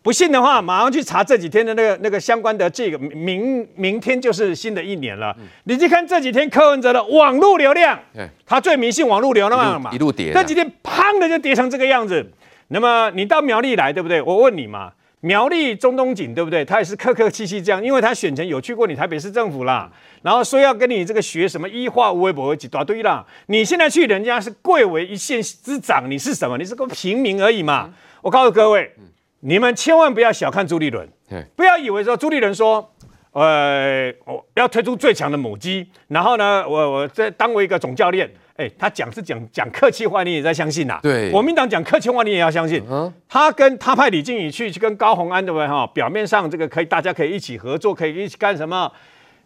[0.00, 5.36] 不信的话，马上去查这几天的那个那个相关的这个明明天就是新的一年了。
[5.38, 12.26] 嗯、你去看这几天柯文哲的网络流量，对他最迷信网络流量嘛，一路跌，这几天砰的就跌成这个样子。
[12.68, 14.22] 那么你到苗栗来，对不对？
[14.22, 14.92] 我问你嘛。
[15.20, 16.64] 苗栗中东锦对不对？
[16.64, 19.90] 他也是客客气气这样，因为他选前有去过你台北市政府啦，
[20.22, 23.24] 然后说要跟你这个学什么医化无微博一大堆啦。
[23.46, 26.56] 你现在去人家是贵为一县之长，你是什么？
[26.56, 27.92] 你是个平民而已嘛。
[28.22, 28.90] 我告诉各位，
[29.40, 31.06] 你们千万不要小看朱立伦，
[31.54, 32.90] 不要以为说朱立伦说，
[33.32, 38.30] 呃，我要推出最强的母鸡，然后呢，我我再当为一个总教练。
[38.60, 41.00] 哎，他讲是讲讲客气话，你也在相信呐、啊？
[41.02, 42.82] 对，国民党讲客气话，你也要相信。
[42.90, 45.66] 嗯，他跟他派李进颖去去跟高鸿安，对不对？
[45.66, 48.92] 哈，表面上这个可以，大家可以一起合作，可以一起干什么？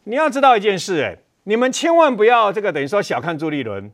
[0.04, 3.88] 你要知道一件事，哎，你们千万不要这个等于说小看朱立伦。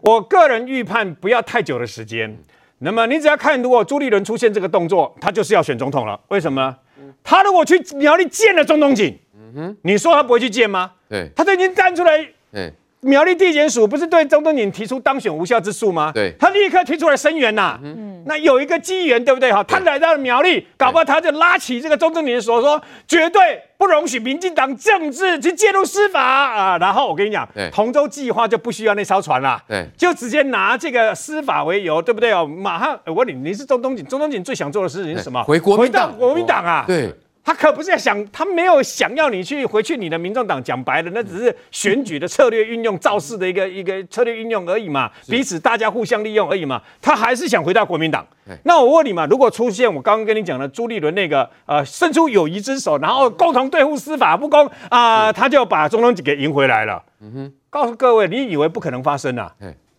[0.00, 2.36] 我个人预判不要太久的时间。
[2.80, 6.20] 那么你只要看，如果朱立伦出现这个动作，他就是要选总统了。
[6.28, 6.76] 为什么？
[7.22, 10.92] 他如果去苗栗见了中东锦，嗯哼，你说他不会去见吗？
[11.08, 12.28] 对，他都已经站出来。
[12.52, 12.72] 对。
[13.00, 16.10] 苗栗地检署不是对钟东锦提出当选无效之诉吗？
[16.12, 17.78] 对，他立刻提出来声援呐。
[17.82, 19.52] 嗯，那有一个机缘，对不对？
[19.52, 23.40] 哈，他来到了苗栗，搞不好他就拉起这个钟东锦的手，说绝对
[23.76, 26.76] 不容许民进党政治去介入司法啊。
[26.78, 32.44] 然后我跟你讲，同舟计划就不需要那艘船了，对，就直接拿这个司法为由，对不对哦？
[32.44, 35.40] 马上我问你，你是钟东锦，钟东锦最想做的事情是什么？
[35.44, 36.84] 回国回到国民党啊？
[36.86, 37.14] 对。
[37.48, 46.82] 他可不是想，他没有想要你去回去你的民众党，讲白了，那只是选举的策略运用、造势的一个一个策略运用而已嘛，彼此大家互相利用而已嘛。
[47.00, 48.26] 他还是想回到国民党。
[48.64, 57.02] 那我问你嘛，如果出现我刚刚跟你讲的朱立伦那个呃伸出友谊之手，然后共同对付司法不公啊、呃，他就把中东给赢回来了。
[57.22, 59.54] 嗯哼，告诉各位，你以为不可能发生啊？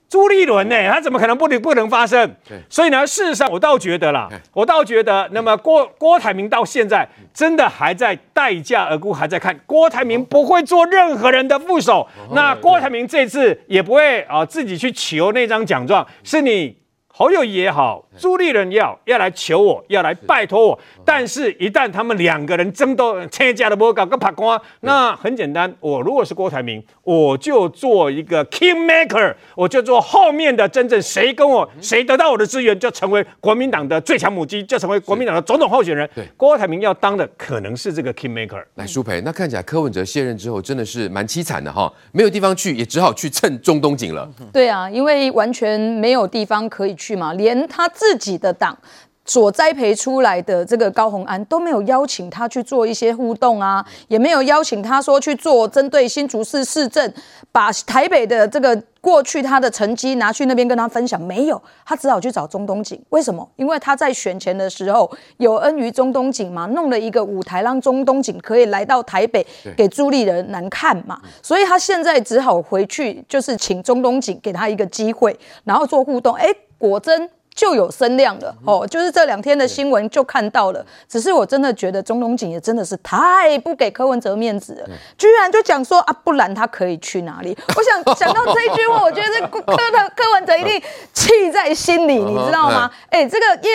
[0.09, 2.35] 朱立伦呢、欸，他怎么可能不能不能发生？
[2.67, 12.07] 所以呢，事实上我倒觉得啦，我倒觉得，那么郭郭台铭到现在真的还在待价而沽，还在看郭台铭不会做任何人的副手。
[12.31, 16.78] 那郭台铭这次也不会啊自己去求那张奖状，是你。
[17.19, 36.09] 侯友宜也好，朱立伦要要来求我，要来拜托我，但是，一旦他们两个人争斗，车架都不搞个拍光，那很简单，我如果是郭台铭，我就做一个 king maker，我就做后面的真正谁跟我谁得到我的资源，就成为国民党的最强母鸡，就成为国民党的总统候选人。
[36.15, 38.63] 对，郭台铭要当的可能是这个 king maker。
[38.75, 44.25] 来，舒培，那看起来柯文哲卸任之后真的是蛮凄惨的哈，没有地方去，也只好去蹭中东锦了。
[44.53, 47.08] 对啊，因为完全没有地方可以去。
[47.15, 48.77] 嘛，连他自己的党
[49.25, 57.13] 所栽培出来的这个高虹安都没有邀请他去做一些互动啊，也没有邀请他说去做针对新竹市市政，
[57.51, 62.99] 把台北的这个过去他的成绩拿去那边跟他分享，没有，他只好去找中东锦。
[63.09, 63.47] 为什么？
[63.55, 69.45] 因为他在选前的时候有恩于中东锦嘛，弄了一个舞台让中东锦可以来到台北
[69.77, 76.33] 给朱立人难看嘛，所以他现在只好回去，就是请中东锦给他一个机会，然后做互动。
[76.33, 76.47] 哎。
[76.79, 80.83] 果真就有声量了哦，就是这两天的新闻就看到了。
[81.07, 84.87] 只是我真的觉得钟东锦也真的是太不给柯文哲面子了，
[85.17, 87.57] 居然就讲说啊，不然他可以去哪里？
[87.75, 89.61] 我想想到这一句话，我觉得这柯
[89.91, 90.81] 的柯文哲一定
[91.13, 92.89] 气在心里，你知道吗？
[93.09, 93.69] 哎，这个耶。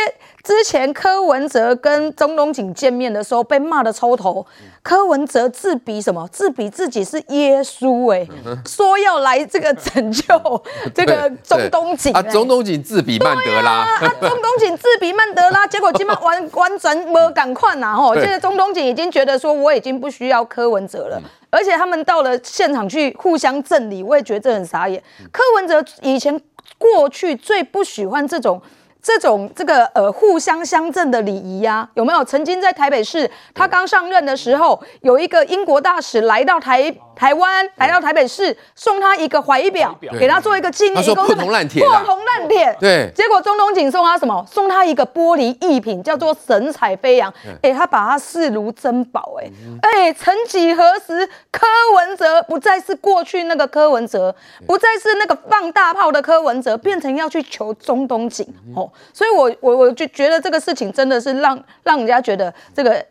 [0.45, 4.45] 之前柯文哲跟中东锦见面的时候被骂的抽头，
[4.83, 6.29] 柯文哲自比什么？
[6.31, 8.29] 自比自己是耶稣哎、欸，
[8.67, 10.25] 说要来这个拯救
[10.95, 25.03] 这个中东锦、欸、啊，中东锦自比曼德拉啊，啊，中东锦自比曼德拉， 结果今晚完 完全没赶快呐吼，现在中东锦已经觉得说我已经不需要柯文哲了，而且他们到了现场去互相赠礼，我也觉得这很傻眼。
[25.33, 26.39] 柯文哲以前
[26.77, 28.61] 过去最不喜欢这种。
[29.05, 32.25] 这种这个呃互相相赠的礼仪呀，有没有？
[32.25, 40.97] 曾经在台北市，他刚上任的时候，有一个英国大使来到台台湾，来到台北市，送他一个怀表，给他做一个纪念。
[40.97, 42.77] 他说破铜烂铁，破铜烂铁。
[42.81, 43.11] 对。
[43.15, 44.45] 结果中东锦送他什么？
[44.51, 47.33] 送他一个玻璃艺品，叫做神采飞扬。
[47.63, 49.37] 哎，他把它视如珍宝。
[49.41, 49.51] 哎，
[49.83, 54.35] 哎，曾几何时，柯文哲不再是过去那个柯文哲，
[54.67, 58.91] 不再是那个放大炮的柯文哲，变成要去求中东锦哦。
[59.13, 63.05] 所以我，我我我就觉得这个事情真的是让让人家觉得这个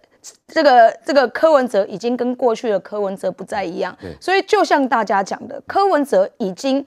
[0.47, 3.95] 这个这个柯文哲已经跟过去的柯文哲不再一样。
[4.19, 6.85] 所以就像大家讲的，柯文哲已经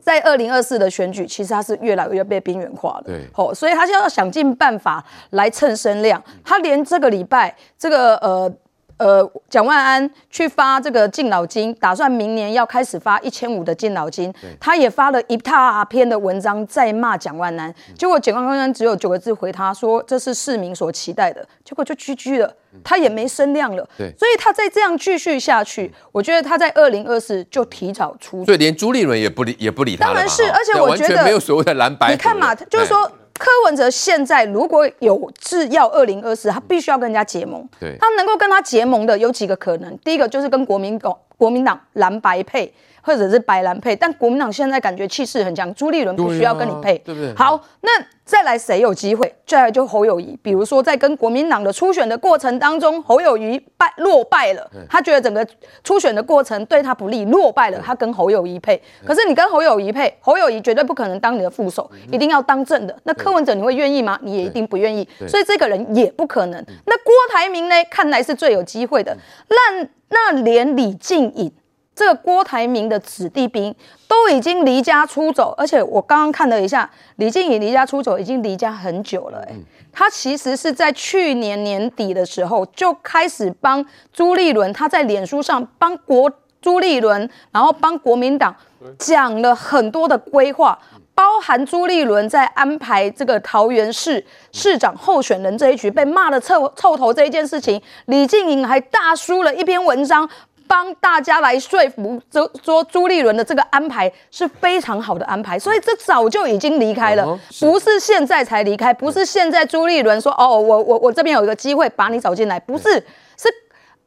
[0.00, 3.04] 在二零二四的选举，其实他是越来越被边缘化了。
[3.06, 6.22] 对，好，所以他就要想尽办法来蹭声量。
[6.44, 8.52] 他连这个礼拜这个呃。
[8.96, 14.32] 呃，蒋万安去发这个敬老金，打算明年要开始发一千五的敬老金。
[14.60, 22.54] 他也发了一大篇的文章在骂蒋万安，结果蒋万安只有九个字回他说：“这是市民所期待的。”结果就 GG 了，
[22.84, 23.84] 他也没声量了。
[23.98, 28.44] 对，所以他再这样继续下去，我觉得他在二零二四就提早出。
[28.44, 30.06] 所以连朱立伦也不理也不理他。
[30.06, 32.12] 当然是，而且我觉得没有所谓的蓝白。
[32.12, 33.10] 你看嘛，就是说。
[33.38, 37.68] 柯文哲现在如果有制药二零二四，他必须要跟人家结盟。
[37.80, 42.72] 对，他能够跟他结盟的有几个可能，第一个就是跟国民党国民党蓝白配。
[43.04, 47.34] 或者是白蓝配，但国民党现在感觉气势很强，朱立伦不需要跟你配，对不对？
[47.34, 47.90] 好，那
[48.24, 49.32] 再来谁有机会？
[49.46, 55.46] 再来就侯友谊，比如说在跟国民党的初选的过程当中，侯友谊败落败了，他觉得整个
[55.82, 58.82] 初选的过程对他不利，落败了，他跟侯友谊配。
[59.04, 62.96] 可是你跟侯友谊配，侯友谊绝对不可能当你的副手，一定要当正的。
[63.02, 64.18] 那柯文哲你会愿意吗？
[64.22, 66.64] 你也一定不愿意，所以这个人也不可能。
[66.86, 67.74] 那郭台铭呢？
[67.90, 69.14] 看来是最有机会的。
[69.48, 71.52] 那那连李静颖。
[71.94, 73.74] 这个郭台铭的子弟兵
[74.08, 79.38] 都已经离家出走，而且我刚刚看了一下，李静怡离家出走已经离家很久了。
[79.48, 79.54] 哎，
[79.92, 86.30] 他其实是在去年年底的时候就开始帮朱立伦，他在脸书上帮国
[86.60, 88.54] 朱立伦，然后帮国民党
[88.98, 90.76] 讲了很多的规划，
[91.14, 100.28] 包含朱立伦在安排这个桃园市市长候选人这一局被骂的臭臭头这一件事情，李静颖还大书了一篇文章。
[100.66, 113.04] 帮大家来说服，说说朱立伦的这个安排是非常好的安排，所以这早就已经离开了，哦、不是现在才离开，不是现在朱立伦说哦，我我我这边有一个机会把你找进来，不，是。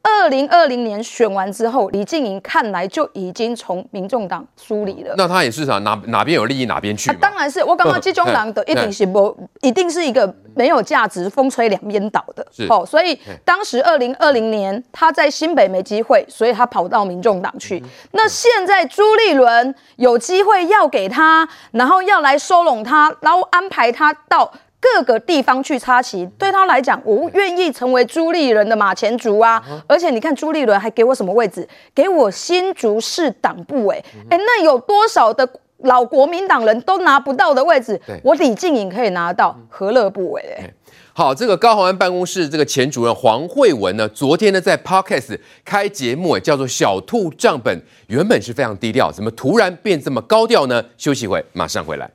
[0.02, 5.14] 二零二零年选完之后，李静莹看来就已经从民众党疏离了。
[5.16, 5.78] 那他也是啥？
[5.78, 7.16] 哪哪边有利益哪边去、啊？
[7.20, 12.46] 当然是我刚刚集中党的一定是不，一定是一个没有价值、风吹两边倒的。
[12.68, 17.78] 哦，所以当时二零二零年他在新北没机会，所以他跑到民众党去。
[17.84, 24.50] 嗯、那现在朱立伦有机会要给他，然后要来收拢他，然后安排他到。
[24.80, 29.62] 各个地方去插旗，对他来讲，我愿意成为朱立伦的马前卒啊！
[29.86, 31.68] 而且你看，朱立伦还给我什么位置？
[31.94, 40.74] 给我新竹市党部、欸，哎、欸、那有多少的老国民党人都拿不到的位置，我李静颖可以拿到，何乐不为、欸？
[41.12, 50.84] 好，这个高虹安办公室这个前主任黄惠文呢，昨天呢在 Podcast 开节目，哎，叫做小兔账本，原本是非常低调，怎么突然变这么高调呢？
[50.96, 52.08] 休息会，马上回来。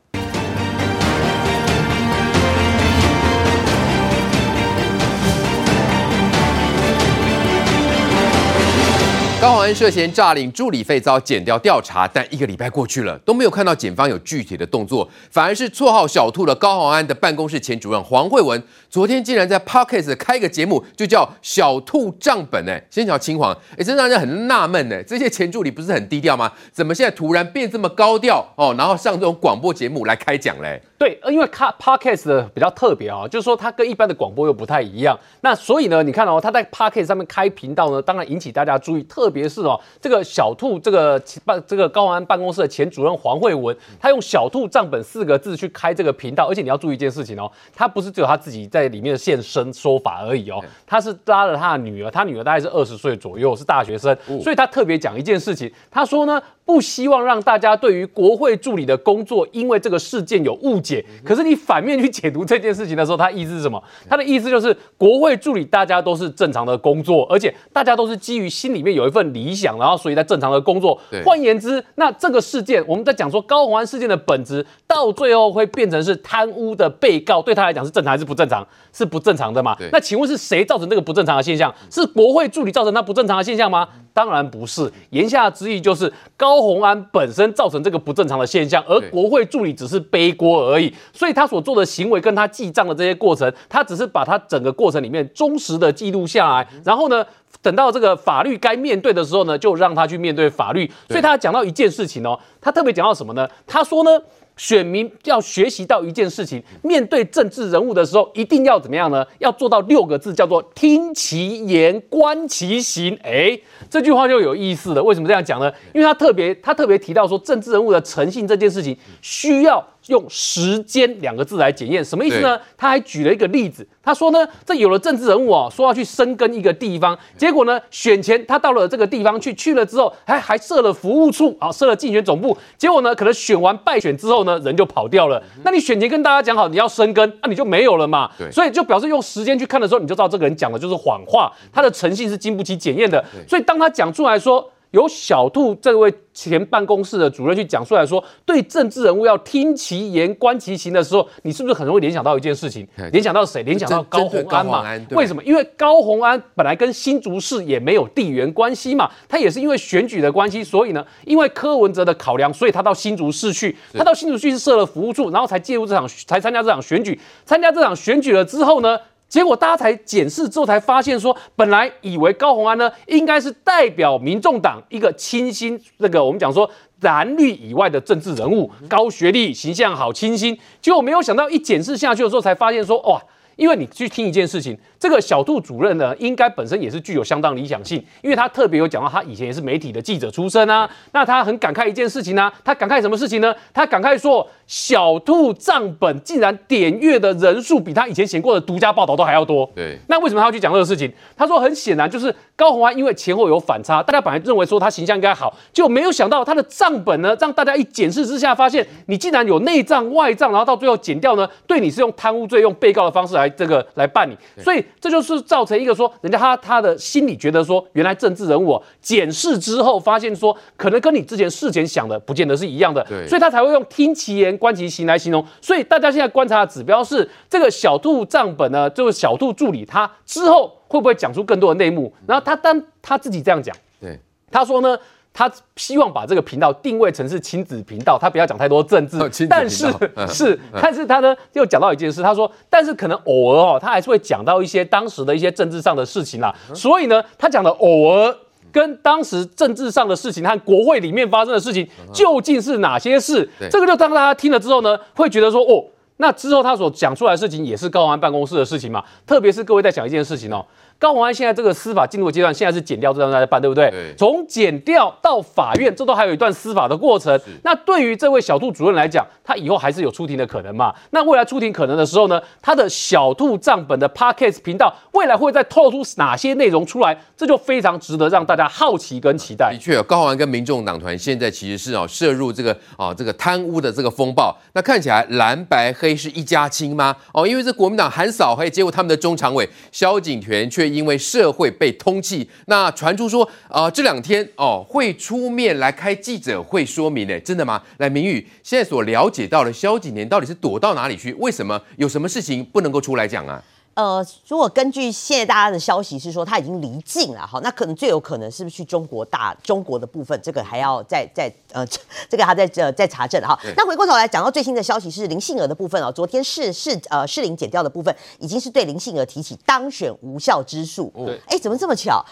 [9.43, 26.49] 高虹安涉嫌诈领助理费遭检调调查，但一个礼拜过去了，都没有看到检方有具体的动作，反而是绰号小兔的高虹安的办公室前主任黄惠文，昨天竟然在 Podcast 开个节目，就叫小兔账本，哎，先瞧青黄，哎，真让人很纳闷，呢，这些前助理不是很低调吗？
[26.71, 28.73] 怎么现在突然变这么高调哦？
[28.77, 30.81] 然后上这种广播节目来开讲嘞？
[30.97, 63.81] 对，因为卡 Podcast 的比较特别啊，就是说它跟一般的广播又不太一样，那所以呢，你看哦，他在 Podcast 上面开频道呢，当然引起大家注意，特别是哦，这个小兔这个办这个高虹安办公室的前主任黄慧文，他用“小兔账本”四个字去开这个频道，而且你要注意一件事情哦，他不是只有他自己在里面现身说法而已哦，他是拉了他的女儿，他女儿大概是二十岁左右，是大学生，所以他特别讲一件事情，他说呢，不希望让大家对于国会助理的工作因为这个事件有误解，可是你反面去解读这件事情的时候，他意思是什么？
[64.09, 70.99] 他的意思就是国会助理大家都是正常的工作，而且大家都是基于心里面有一份理想，然后所以在正常的工作。
[71.25, 78.65] 换言之，那这个事件我们在讲说高虹安事件的本质，到最后会变成是贪污的被告，对他来讲是正常还是不正常？
[78.93, 79.75] 是不正常的嘛？
[79.91, 81.73] 那请问是谁造成这个不正常的现象？
[81.89, 83.87] 是国会助理造成他不正常的现象吗？
[84.13, 84.91] 当然不是。
[85.09, 90.93] 言下之意就是高虹安本身造成这个不正常的现象，而国会助理只是背锅而已。
[91.11, 97.25] 所以他所做的行为跟他记账的这些过程，他只是把他整个过程里面忠实的记录下来，然后呢，
[97.61, 100.89] 等到这个法律该面对的时候呢，就让他去面对法律。
[101.09, 103.47] 所以他讲到一件事情哦，他特别讲到什么呢？
[103.65, 104.11] 他说呢。
[104.55, 109.25] 选民要学习到一件事情，面对政治人物的时候，一定要怎么样呢？
[109.39, 113.17] 要做到六个字，叫做听其言，观其行。
[113.23, 115.03] 哎，这句话就有意思了。
[115.03, 115.71] 为什么这样讲呢？
[115.93, 119.85] 因为他特别，他特别提到说，政治人物的诚信这件事情需要。
[120.07, 122.59] 用时间两个字来检验，什么意思呢？
[122.77, 135.41] 他还举了一个例子，他说呢，这有了政治人物啊，说要去深耕一个地方，结果呢，选前他到了这个地方去，去了之后，还还设了服务处啊，设了竞选总部，结果呢，可能选完败选之后呢，人就跑掉了。
[135.63, 138.29] 那你选前跟大家讲好你要深耕，那你就没有了嘛。
[138.51, 143.23] 所以就表示用时间去看的时候，你就知道这个人讲的就是谎话，他的诚信是经不起检验的。
[143.47, 144.69] 所以当他讲出来说。
[144.93, 152.87] 由小兔这位前办公室的主任去讲出来说，对政治人物要听其言观其行的时候，你是不是很容易联想到一件事情？
[153.11, 153.63] 联想到谁？
[153.63, 154.83] 联想到高虹安嘛？
[155.11, 155.43] 为什么？
[155.43, 168.99] 因为高虹安本来跟新竹市也没有地缘关系嘛，他也是因为选举的关系，所以呢，因为柯文哲的考量，所以他到新竹市去，他到新竹市是设了服务处，然后才介入这场，才参加这场选举，参加这场选举了之后呢？
[169.33, 176.69] 结果大家才检视之后才发现，说本来以为高红安呢应该是代表民众党一个清新，那个我们讲说
[177.01, 180.55] 蓝绿以外的政治人物，高学历、形象好、清新。
[180.79, 183.19] 结果没有想到一检视下去的时候，才发现说哇。
[183.55, 190.89] 因为你去听一件事情，这个小兔主任呢，应该本身也是具有相当理想性，因为他特别有讲到，他以前也是媒体的记者出身啊。
[191.11, 193.53] 那他很感慨一件事情呢、啊，他感慨什么事情呢？
[193.73, 199.69] 他感慨说，小兔账本竟然点阅的人数比他以前写过的独家报道都还要多。
[199.75, 201.11] 对，那为什么他要去讲这个事情？
[201.37, 213.42] 他说很显然就是高红安因为前后有反差，大家本来认为说他形象应该好，就没有想到他的账本呢，让大家一检视之下发现，你竟然有内账外账，然后到最后减掉呢，对你是用贪污罪用被告的方式来。
[213.43, 225.45] 来这个来办理，所以这就是造成一个说，人家他他的心里觉得说，原来政治人物检视之后发现说，可能跟你之前事前想的不见得是一样的，所以他才会用听其言观其行来形容。
[225.61, 232.13] 所以大家现在观察的指标是这个小兔账本呢，就是小兔助理他之后会不会讲出更多的内幕？
[232.25, 234.17] 然后他当他自己这样讲，对，
[234.49, 234.97] 他说呢。
[235.33, 239.17] 他希望把这个频道定位成是亲子频道，他不要讲太多政治。
[239.17, 239.91] 哦、但是
[240.27, 246.53] 是，但是他呢又讲到一件事，他说，但是可能偶尔哦，他还是会讲到一些当时的一些政治上的事情啦。
[246.75, 248.35] 所以呢，他讲的偶尔
[248.71, 253.49] 跟当时政治上的事情和国会里面发生的事情究竟是哪些事？
[253.71, 255.83] 这个就当大家听了之后呢，会觉得说，哦，
[256.17, 259.03] 那之后他所讲出来的事情也是高虹安办公室的事情嘛。
[259.25, 260.63] 特别是各位在讲一件事情哦。
[261.03, 263.89] 高虹安现在这个司法进入阶段，现在是减掉这段在办，对不对？
[263.89, 264.15] 对。
[264.17, 267.37] 从减掉到法院，这都还有一段司法的过程。
[267.65, 270.95] 那对于这位小兔主任来讲，他以后还是有出庭的可能嘛？
[271.09, 277.21] 那未来出庭可能的时候呢，他的小兔账本的 Podcast 频道未来会再透出哪些内容出来？
[277.35, 279.73] 这就非常值得让大家好奇跟期待。
[279.73, 284.57] 的确，高虹安跟民众党团现在其实是啊涉入这个啊这个贪污的这个风暴。
[284.71, 287.13] 那看起来蓝白黑是一家亲吗？
[287.33, 290.92] 哦，因为这国民党喊扫黑，结果他们的中常委萧景田却。
[290.93, 297.81] 因为社会被通缉，那传出说啊、呃，这两天哦会出面来开记者会说明呢，真的吗？
[297.97, 301.33] 来，明宇，现在所了解到的萧景年到底是躲到哪里去？
[301.33, 303.63] 为什么有什么事情不能够出来讲啊？
[303.95, 310.39] 呃，如果根据现在大家的消息是说他已经离境了，好，那可能最有可能是不是去中国大中国的部分？
[310.43, 311.85] 这个还要再再呃，
[312.27, 313.57] 这个还在呃在查证哈。
[313.77, 321.13] 那回过头来讲到最新的消息是林杏儿的部分哦，昨天是是呃士林检掉的部分已经是对林杏儿提起当选无效之诉。
[321.15, 322.25] 对，哎，怎么这么巧？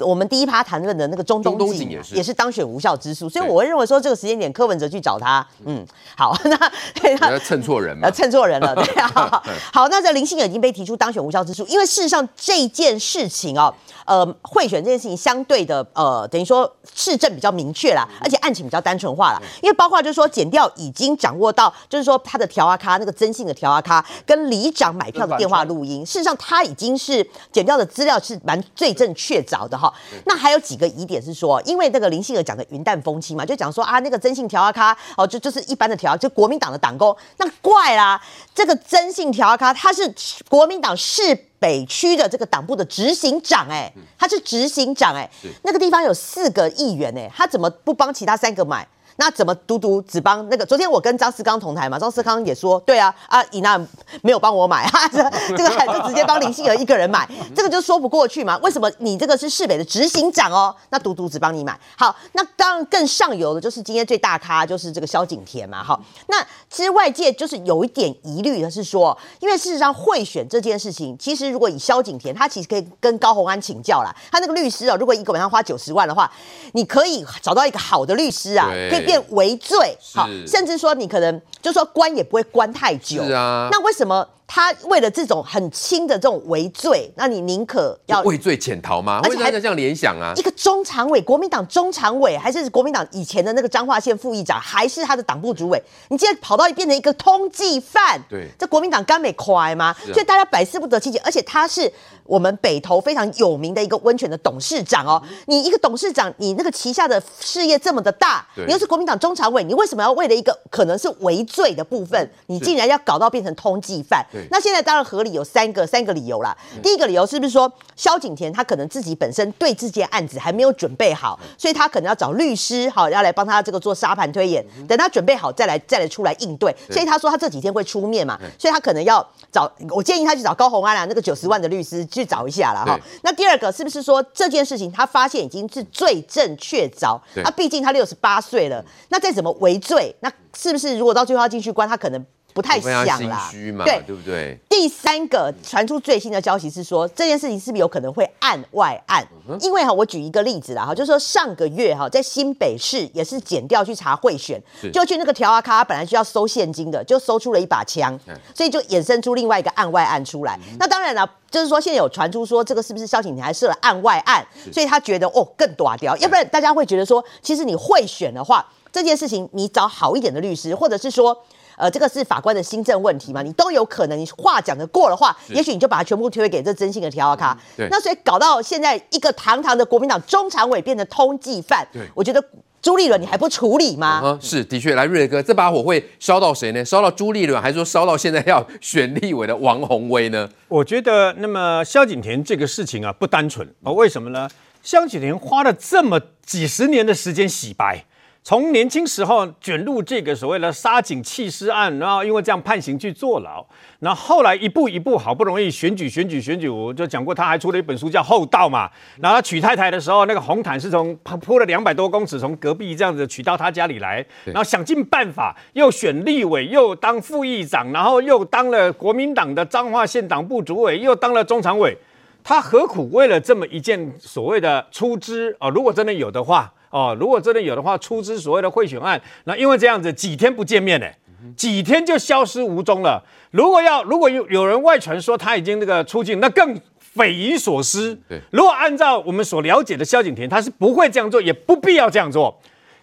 [0.00, 5.82] 我们第一趴谈论的那个中东锦也是也是当选无效之诉，所以我会认为说这个时间点柯文哲去找他，嗯，
[6.14, 9.42] 好， 那对他蹭错人嘛， 蹭错人了，对啊。
[9.72, 11.05] 好，那这林杏儿已经被提出当。
[11.06, 13.72] 当选无效之诉，因为事实上这件事情哦，
[14.06, 19.40] 呃，贿选这件事情相对的，呃，等于说市政比较明确啦，而且案情比较单纯化了。
[19.62, 29.94] 因为包括就是说，减掉已经掌握到，就是说他的调啊咖那个征信的调啊咖跟里长买票的电话录音，事实上他已经是减掉的资料是蛮罪证确凿的哈。
[30.24, 38.20] 那还有几个疑点是说，因为那个林杏儿讲的云淡风轻嘛，就讲说啊，那个征信调啊咖哦，就就是一般的调，就国民党的党工，那怪啦，
[38.52, 40.12] 这个征信调啊咖他是
[40.48, 40.95] 国民党。
[40.96, 45.28] 市北区的这个党部的执行长，哎，他是执行长，哎，
[45.62, 48.86] 那个地方有四个议员，哎，他怎么不帮其他三个买？
[49.16, 50.64] 那怎么独独只帮那个？
[50.66, 53.78] 昨天我跟张思刚同台嘛，张思刚也说，对啊，啊，伊娜
[54.22, 55.22] 没有帮我买，哈，这
[55.56, 58.58] 这个还就直接帮林杏儿一个人买，这个就说不过去嘛。
[58.58, 60.74] 为什么你这个是市北的执行长哦？
[60.90, 66.36] 那独独只帮你买，好，那当然更上游的就是今天最大咖就是这个萧景田嘛，好，那
[66.68, 76.30] 其实外界就是有一点疑虑的是说，因为事实上贿选这件事情，其实如果以萧景田，他其实可以跟高虹安请教啦，他那个律师哦，如果一个晚上花九十万的话，
[76.72, 79.05] 你可以找到一个好的律师啊，可以。
[79.06, 84.28] 变为罪，好，甚至说你可能就说关也不会关太久，是啊，那为什么？
[84.46, 89.20] 他为了这种很轻的这种为罪，那你宁可要畏罪潜逃吗？
[89.24, 98.22] 而且还这样联想啊，一个中常委，国民党中常委，还是国民党以前的那个彰化县副议长，还是他的党部主委，你竟然跑到变成一个通缉犯？
[98.28, 99.86] 对，这国民党干没快吗？
[99.86, 101.20] 啊、所以大家百思不得其解。
[101.24, 101.92] 而且他是
[102.24, 114.24] 我们北投非常有名的一个温泉的董事长哦，嗯、你一个董事长，你那个旗下的事业这么的大，你又是国民党中常委，你为什么要为了一个可能是为罪的部分，你竟然要搞到变成通缉犯？
[114.50, 116.56] 那现在当然合理有三个三个理由啦。
[116.82, 126.74] 第一个理由是不是说萧景田他可能自己本身对这件案子还没有准备好，所以他可能要找律师好要来帮他这个做沙盘推演，等他准备好再来再来出来应对。
[126.90, 132.98] 所以他说他这几天会出面嘛，所以他可能要找我建议他去找高红安啊那个九十万的律师去找一下了哈。
[133.22, 137.20] 那第二个是不是说这件事情他发现已经是罪证确凿？
[137.36, 142.24] 那，毕竟他六十八岁了，那再怎么为罪，那是不是如果到最后要进去关，他可能？
[142.56, 143.50] 不太想啦，
[143.84, 144.58] 对对不对？
[144.66, 149.22] 第三个传出最新的消息是说，这件事情是不是有可能会案外案？
[149.60, 154.58] 因为哈，我举一个例子啦哈，就是说上个月哈，在新北市也是检调去查贿选，
[154.90, 158.18] 就去那个调啊咖，本来需要收现金的，就搜出了一把枪，
[158.54, 160.58] 所以就衍生出另外一个案外案出来。
[160.78, 171.36] 那当然了，就是说现在有传出说这个是不是萧景田还设了案外案，所以他觉得哦更短掉，要不然大家会觉得说，其实你贿选的话，这件事情你找好一点的律师，或者是说。
[171.76, 173.42] 呃，这个是法官的心证问题嘛？
[173.42, 177.56] 你都有可能，你话讲的过的话，也许你就把它全部推给这征信的调啊咖。
[177.76, 177.86] 对。
[177.90, 181.86] 那所以搞到现在一个堂堂的国民党中常委变成通缉犯。
[181.92, 182.02] 对。
[182.14, 182.42] 我觉得
[182.80, 184.22] 朱立伦你还不处理吗？
[184.24, 184.94] 嗯，是的确。
[184.94, 186.84] 来，瑞哥，这把火会烧到谁呢？
[186.84, 190.48] 烧到朱立伦，还是说烧到现在要选立委的王宏威呢？
[190.68, 193.92] 我觉得，那么萧景田这个事情啊，不单纯啊。
[193.92, 194.48] 为什么呢？
[194.82, 198.04] 萧景田花了这么几十年的时间洗白。
[198.48, 203.66] 从年轻时候卷入这个所谓的杀警弃尸案，然后因为这样判刑去坐牢，
[203.98, 208.88] 然后后来一步一步好不容易选举选举选举，我就讲过他还出了一本书叫《厚道》嘛。
[209.20, 221.98] 然后他娶太太的时候，那个红毯是从铺了两百多公尺从隔壁这样子娶到他家里来，然后想尽办法又选立委，又当副议长，然后又当了国民党的彰化县党部主委，又当了中常委。
[222.44, 225.68] 他何苦为了这么一件所谓的出资啊？
[225.68, 226.72] 如果真的有的话。
[226.96, 231.06] 哦，如果真的有的话，出资所谓的贿选案，那因为这样子几天不见面呢，
[231.54, 233.22] 几天就消失无踪了。
[233.50, 238.18] 如果要如果有有人外传说他已经那个出境，那更匪夷所思。
[238.26, 242.58] 对，如果按照我们所了解的萧景田，他是不会这样做，也不必要这样做。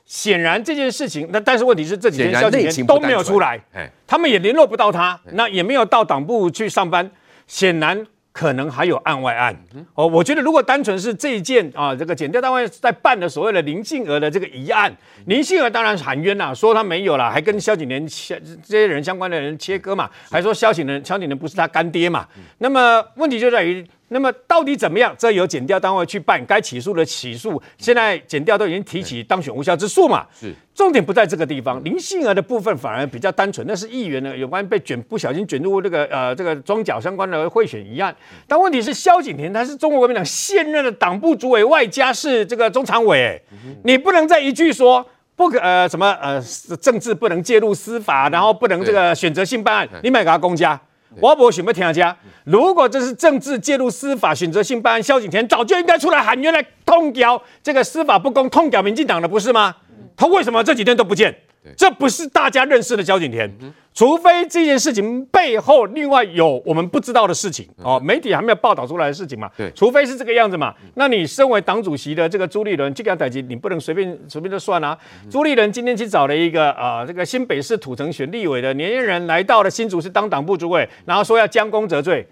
[0.05, 3.63] 显然这件事情，那但是问题是这几天萧景田都没有出来，
[4.07, 7.11] 他们也联络不到他，那也没有到党部去上班，
[7.45, 8.03] 显然。
[8.34, 9.55] 可能还有案外案
[9.93, 14.91] 哦，我觉得如果单纯是这一件啊，这个检调单位在办的所谓的林杏娥的这个疑案，
[15.27, 22.27] 林杏儿当然喊冤啦，说他没有啦，还跟萧景田这些人相关的人切割嘛，还说萧景年萧景年不是他干爹嘛，
[22.57, 23.86] 那么问题就在于。
[24.10, 25.16] 那么到底怎么样？
[25.18, 27.62] 这由检调单位去办，该起诉的起诉。
[27.78, 30.26] 现在检调都已经提起当选无效之诉嘛？
[30.39, 30.54] 是。
[30.76, 38.16] 重点不在这个地方，林杏儿的部分反而比较单纯，那是议员呢有关被卷不小心卷入这个呃这个桩脚相关的贿选一案。
[38.47, 43.39] 但问题是萧景田他是中国国民党现任的党部主委，外加是这个中常委，
[43.84, 46.41] 你不能再一句说不可呃什么呃
[46.82, 50.80] 政治不能介入司法，然后不能这个选择性办案，你买给他公家。
[51.20, 59.76] 我不选不听家，如果这是政治介入司法选择性办案，萧景田早就应该出来喊冤来痛掉这个司法不公，痛掉民进党的不是吗？
[60.16, 61.36] 他为什么这几天都不见？
[61.78, 63.49] 这不是大家认识的萧景田，
[63.93, 69.49] 除非这件事情背后另外有我们不知道的事情哦，媒体还没有报道出来的事情嘛。
[69.55, 70.74] 对，除非是这个样子嘛。
[70.95, 74.97] 那你身为党主席的这个朱立伦，这个等级你不能随便 随便就算啊。
[75.30, 82.28] 朱立伦今天去找了一个啊，这个新北市土城选立委的年轻人来到了新竹市当党部主委，然后说要将功折罪。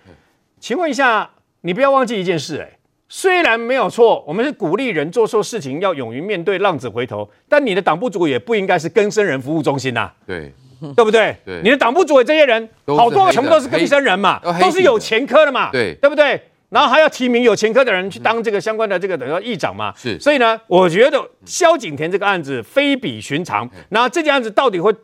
[0.59, 1.29] 请问一下，
[1.61, 2.80] 你不要忘记一件事哎。
[3.13, 7.29] 虽然没有错，我们是鼓励人做错事情要勇于面对，浪子回头。
[7.49, 10.49] 但你的党部主委也不应该是更生人服务中心呐、啊，对，
[10.95, 11.35] 对不对？
[11.45, 16.41] 对，你的党部主委这些人，好多全部都是更生人嘛，都是有前科的嘛，对，对不对？
[16.69, 20.17] 然后还要提名有前科的人去当这个相关的这个等于说议长嘛，是。
[20.17, 23.69] 所以呢，我觉得萧景田这个案子非比寻常。
[23.89, 24.95] 然后这件案子到底会？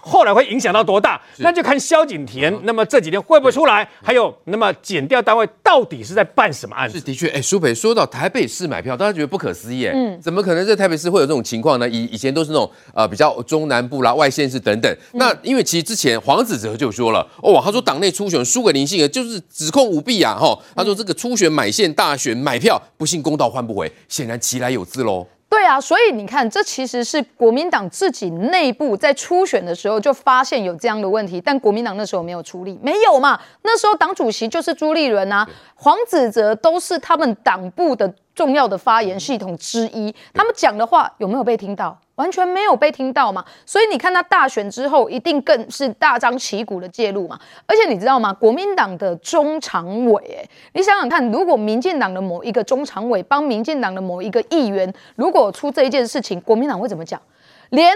[0.00, 1.20] 后来会影响到多大？
[1.38, 3.88] 那就看萧景田，那么这几天会不会出来？
[4.02, 6.98] 还有，那么检调单位到底是在办什么案子？
[6.98, 11.88] 是的确，哎，苏北说到台北市买票，大家觉得不可思议，嗯，怎么可能在台北市会有这种情况呢？
[11.88, 14.96] 以以前都是那种呃比较中南部啦、外县市等等。
[15.12, 25.26] 那因为其实之前黄子哲就说了，哦，他说党内初选输给林信儿就是指控舞弊啊，哈，他说这个初选买线大选买票，不信公道换不回，显然其来有自喽。
[25.54, 33.40] 对啊，所以你看，这其实是国民党自己内部在初选的时候就发现有这样的问题，但国民党那时候没有处理，没有嘛？
[33.62, 41.96] 那时候党主席就是朱立伦啊，黄子哲都是他们党部的重要的发言系统之一，他们讲的话有没有被听到？
[42.16, 47.38] 完全没有被听到嘛，所以你看他大选之后，一定更是大张旗鼓的介入嘛。
[47.66, 48.32] 而且你知道吗？
[48.32, 57.20] 国民党的中常委，哎，你想想看，如果民进党的某一个中常委帮民进党的某一个议员，如果出这一件事情，国民党会怎么讲？
[57.70, 57.92] 连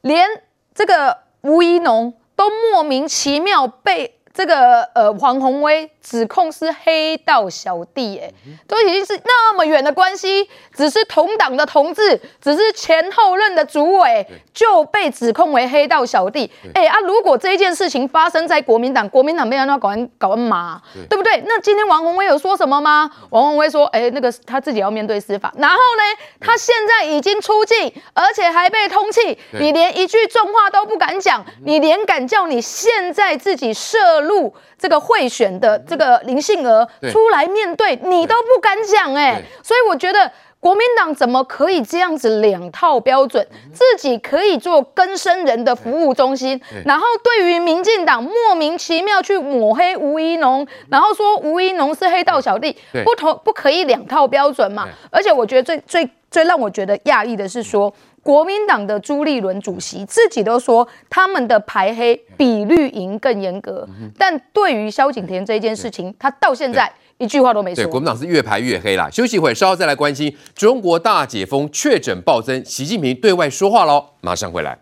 [0.00, 0.26] 连
[0.74, 5.90] 这个吴怡农都莫名其妙被这个呃黄鸿威。
[6.02, 8.30] 指控是黑道小弟，哎，
[8.66, 16.98] 都已经是那么远的关系，只是同党的同志，只是前后任的主委就被指控为黑道小弟，哎啊！
[17.00, 21.16] 如果这一件事情发生在国民党，国民党没有要搞完搞完嘛，对。
[21.16, 21.42] 不对？
[21.46, 23.10] 那今天王宏威有说什么吗？
[23.28, 26.02] 王宏威说，哎，那个他自己要面对司法，然后呢，
[26.40, 40.30] 他现在已经出境，而且还被通缉，你连一句重话都不敢讲，你连敢叫你现在自己涉入这个贿选的这个林杏儿出来面对，你都不敢讲哎，所以我觉得
[40.60, 54.86] 国民党怎么可以这样子两套标准，自己可以做更生人的服务中心，然后对于民进党莫名其妙去抹黑吴怡农，然后说吴怡农是黑道小弟，不同不可以两套标准嘛？
[55.10, 57.92] 而且我觉得最最最让我觉得讶异的是说。
[58.22, 67.84] 国民党的朱立伦主席自己都说，他们的排黑比绿营更严格，但对于萧景田这件事情，他到现在一句话都没说。
[67.84, 69.08] 对，国民党是越排越黑啦。
[69.10, 74.78] 休息一会，稍后再来关心中国大解封确诊暴增，习近平对外说话喽，马上回来。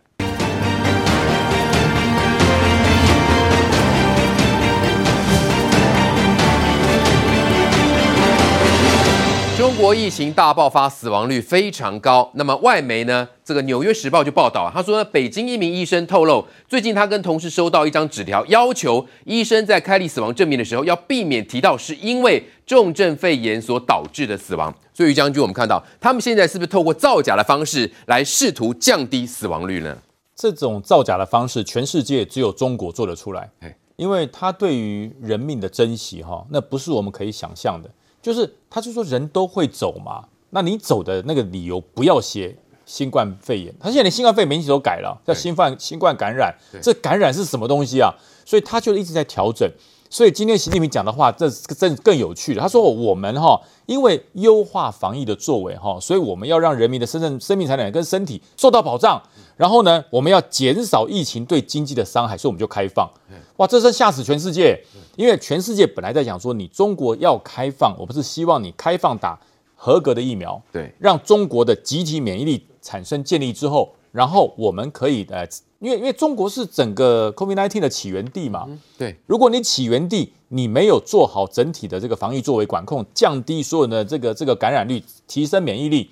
[9.68, 12.30] 中国疫情大爆发，死亡率非常高。
[12.36, 13.28] 那么外媒呢？
[13.44, 24.74] 这个《纽约时报》就报道，他说呢，北京一名医生透露，最近他跟同事收到一张纸条，要求医生在开立死亡证明的时候，要避免提到是因为重症肺炎所导致的死亡。
[24.94, 29.98] 所以于将军，我们看到他们现在是不是透过造假的方式来试图降低死亡率呢？
[30.34, 33.50] 这种造假的方式，全世界只有中国做得出来。
[33.96, 37.90] 因为他对于人命的珍惜，哈，那不是我们可以想象的。
[38.20, 43.74] 就是他就说人都会走嘛，那你走的那个理由不要写新冠肺炎。
[43.78, 46.54] 他现在连新冠肺炎名字都改了，叫新冠新冠感染。
[46.82, 48.12] 这感染是什么东西啊？
[48.44, 49.70] 所以他就一直在调整。
[50.10, 52.62] 所以今天习近平讲的话，这这更有趣了。
[52.62, 59.22] 他说我们哈，因为优化防疫的作为哈，所以我们要让人民的生生生命财产跟身体受到保障。
[59.58, 63.10] 然后呢，我们要减少疫情对经济的伤害，所以我们就开放。
[63.56, 64.80] 哇，这是吓死全世界！
[65.16, 69.36] 因为全世界本来在讲说，你中国要开放，我不是希望你开放打
[69.74, 75.44] 合格的疫苗，对，让中国的集体免疫力产生建立之后，然后我们可以呃，
[75.80, 86.08] 因为因为中国是整个 COVID-19 的起源地嘛，对，如果你起源地你没有做好整体的这个防疫作为管控，降低所有的这个这个感染率，提升免疫力。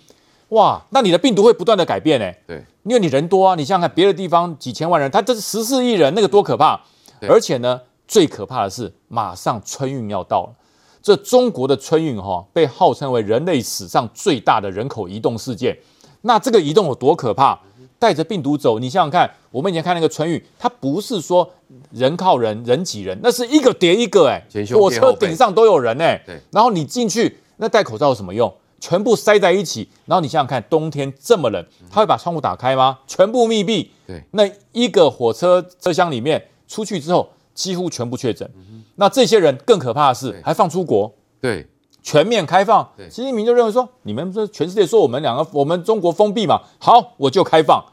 [0.51, 2.33] 哇，那你的病毒会不断的改变呢？
[2.47, 6.81] 对，因为你人多啊，你想想看，别的地方几千万人，他这是十四亿人，那个多可怕！
[7.23, 10.55] 而且呢，最可怕的是，马上春运要到了。
[11.03, 15.77] 这中国的春运哈、哦，被号称为人类史上最大的人口移动事件。
[16.23, 17.59] 那这个移动有多可怕？
[17.99, 21.49] 带着病毒走，你想想看，我们以前看那个春运，它不是说
[21.91, 24.43] 人靠人，人挤人，那是一个叠一个哎，
[24.75, 26.23] 火车顶上都有人哎。
[26.27, 28.53] 对，然后你进去，那戴口罩有什么用？
[28.81, 32.99] 全部塞在一起，然后你想想看，冬天这么冷，他会把窗户打开吗？
[33.07, 33.91] 全部密闭。
[34.07, 38.49] 对，那一个火车车厢里面出去之后，几乎全部确诊。
[38.97, 41.13] 那这些人更可怕的是，还放出国。
[41.41, 41.67] 对，
[42.03, 42.89] 全面开放。
[43.11, 47.85] 习近平就认为说，你们这全世界说我们两个，我们中国封闭嘛，好，我就开放。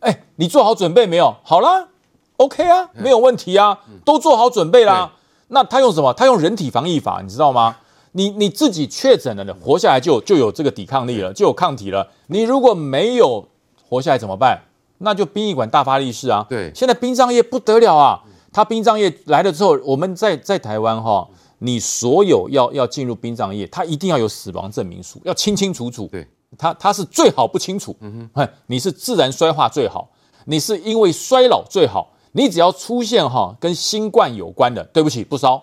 [0.00, 1.36] 哎，你做好准备没有？
[1.42, 1.88] 好啦
[2.36, 5.12] ，OK 啊，没有问题啊，都做好准备啦。
[5.48, 6.12] 那他用什么？
[6.12, 7.76] 他用人体防疫法，你知道吗？
[8.12, 12.08] 你你自己确诊了的，活下来就就有这个抵抗力了，就有抗体了。
[12.28, 13.48] 你如果没有
[13.88, 14.62] 活下来怎么办？
[14.98, 16.46] 那就殡仪馆大发利市啊！
[16.48, 18.22] 对，现在殡葬业不得了啊！
[18.52, 26.06] 他殡葬业来了之后，我们在在台湾哈，你所有要要进入殡葬业，他一定要有死亡证明书，要清清楚楚。
[26.06, 26.24] 对，
[26.56, 27.96] 他他是最好不清楚。
[27.98, 30.08] 嗯哼，你是自然衰化最好，
[30.44, 32.12] 你是因为衰老最好。
[32.34, 35.60] 你只要出现哈跟新冠有关的，对不起，不烧。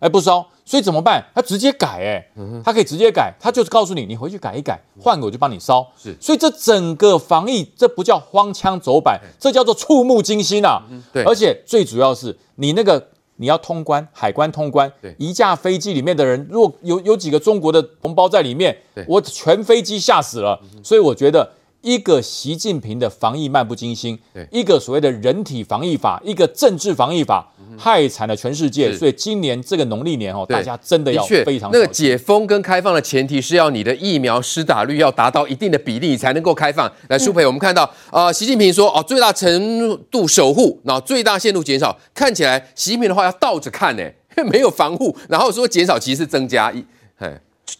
[0.00, 0.46] 对，哎，不烧。
[0.64, 1.24] 所以怎么办？
[1.34, 2.30] 他直接改，哎，
[2.62, 5.86] 他可以直接改，他就是告诉你，你回去改一改，换个我就帮你烧。
[5.96, 10.82] 是，所以这整个防疫，这不叫荒腔走板，这叫做触目惊心啊！
[11.10, 18.76] 对，而且最主要是你那个你要通关，海关通关，对，一架飞机里面的人，如果有有几个中国的同胞在里面，
[19.08, 20.60] 我全飞机吓死了。
[20.82, 21.50] 所以我觉得。
[21.80, 24.18] 一个习近平的防疫漫不经心，
[24.50, 28.92] 一个所谓的人体防疫法，一个政治防疫法，害惨了全世界。
[28.92, 31.70] 所以今年这个农历年哦，大家真的要非常。
[31.72, 36.90] 那个解封跟开放的前提是要你的疫苗施打率要达到一定的比例，才能够开放。
[37.08, 41.98] 来，苏培，我们看到啊、呃，习近平说哦，最大程度守护，然后最大限度减少。
[42.14, 44.02] 看起来习近平的话要倒着看呢，
[44.50, 46.84] 没有防护，然后说减少其实是增加一，
[47.16, 47.32] 嘿。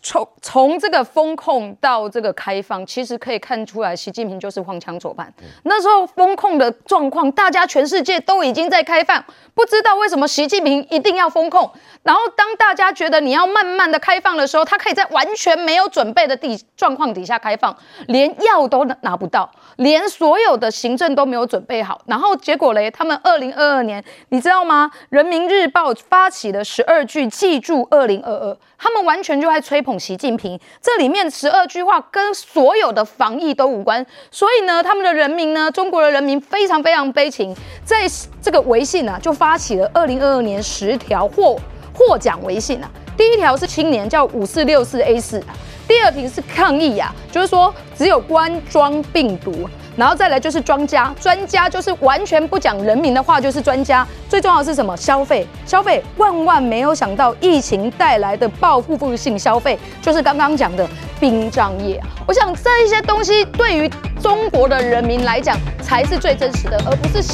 [0.03, 5.33] 从从这个风控到这个开放，其实可以看出来，习近平就是荒腔走板。
[5.63, 9.25] 那时候风控的状况，大家全世界都已经在开放，
[9.55, 11.71] 不知道为什么习近平一定要风控。
[12.03, 17.75] 然后当大家觉得你要慢慢的开放的时候，他可以在完全没有准备的地状况底下开放，
[18.09, 22.03] 连药都拿不到，连所有的行政都没有准备好。
[22.05, 24.91] 然后结果嘞，他们二零二二年，你知道吗？
[25.09, 29.78] 人民日报发起了十二句记住二零二二，他们完全就在吹。
[29.79, 37.55] 吹捧习近平，这里面十二句话跟所有的防疫都无关，所以呢，他们的人民呢，中国的人民非常非常悲情，
[37.85, 38.09] 在
[38.43, 41.57] 这个微信啊，就发起了二零二二年十条获
[41.95, 42.91] 获奖微信啊。
[43.17, 45.41] 第一条是青年叫五四六四 A 四，
[45.87, 49.71] 第二题是抗疫呀、啊，就是说只有冠状病毒。
[49.99, 54.07] 然后再来就是庄家，专家就是完全不讲人民的话，就是专家。
[54.29, 54.97] 最重要的是什么？
[54.97, 60.89] 消费，消费，万万没有想到疫情带来的报复性消费，就是刚刚讲的
[61.19, 62.01] 殡葬业。
[62.29, 63.91] 我想这一些东西对于
[64.23, 67.33] 中国的人民来讲才是最真实的，而不是习。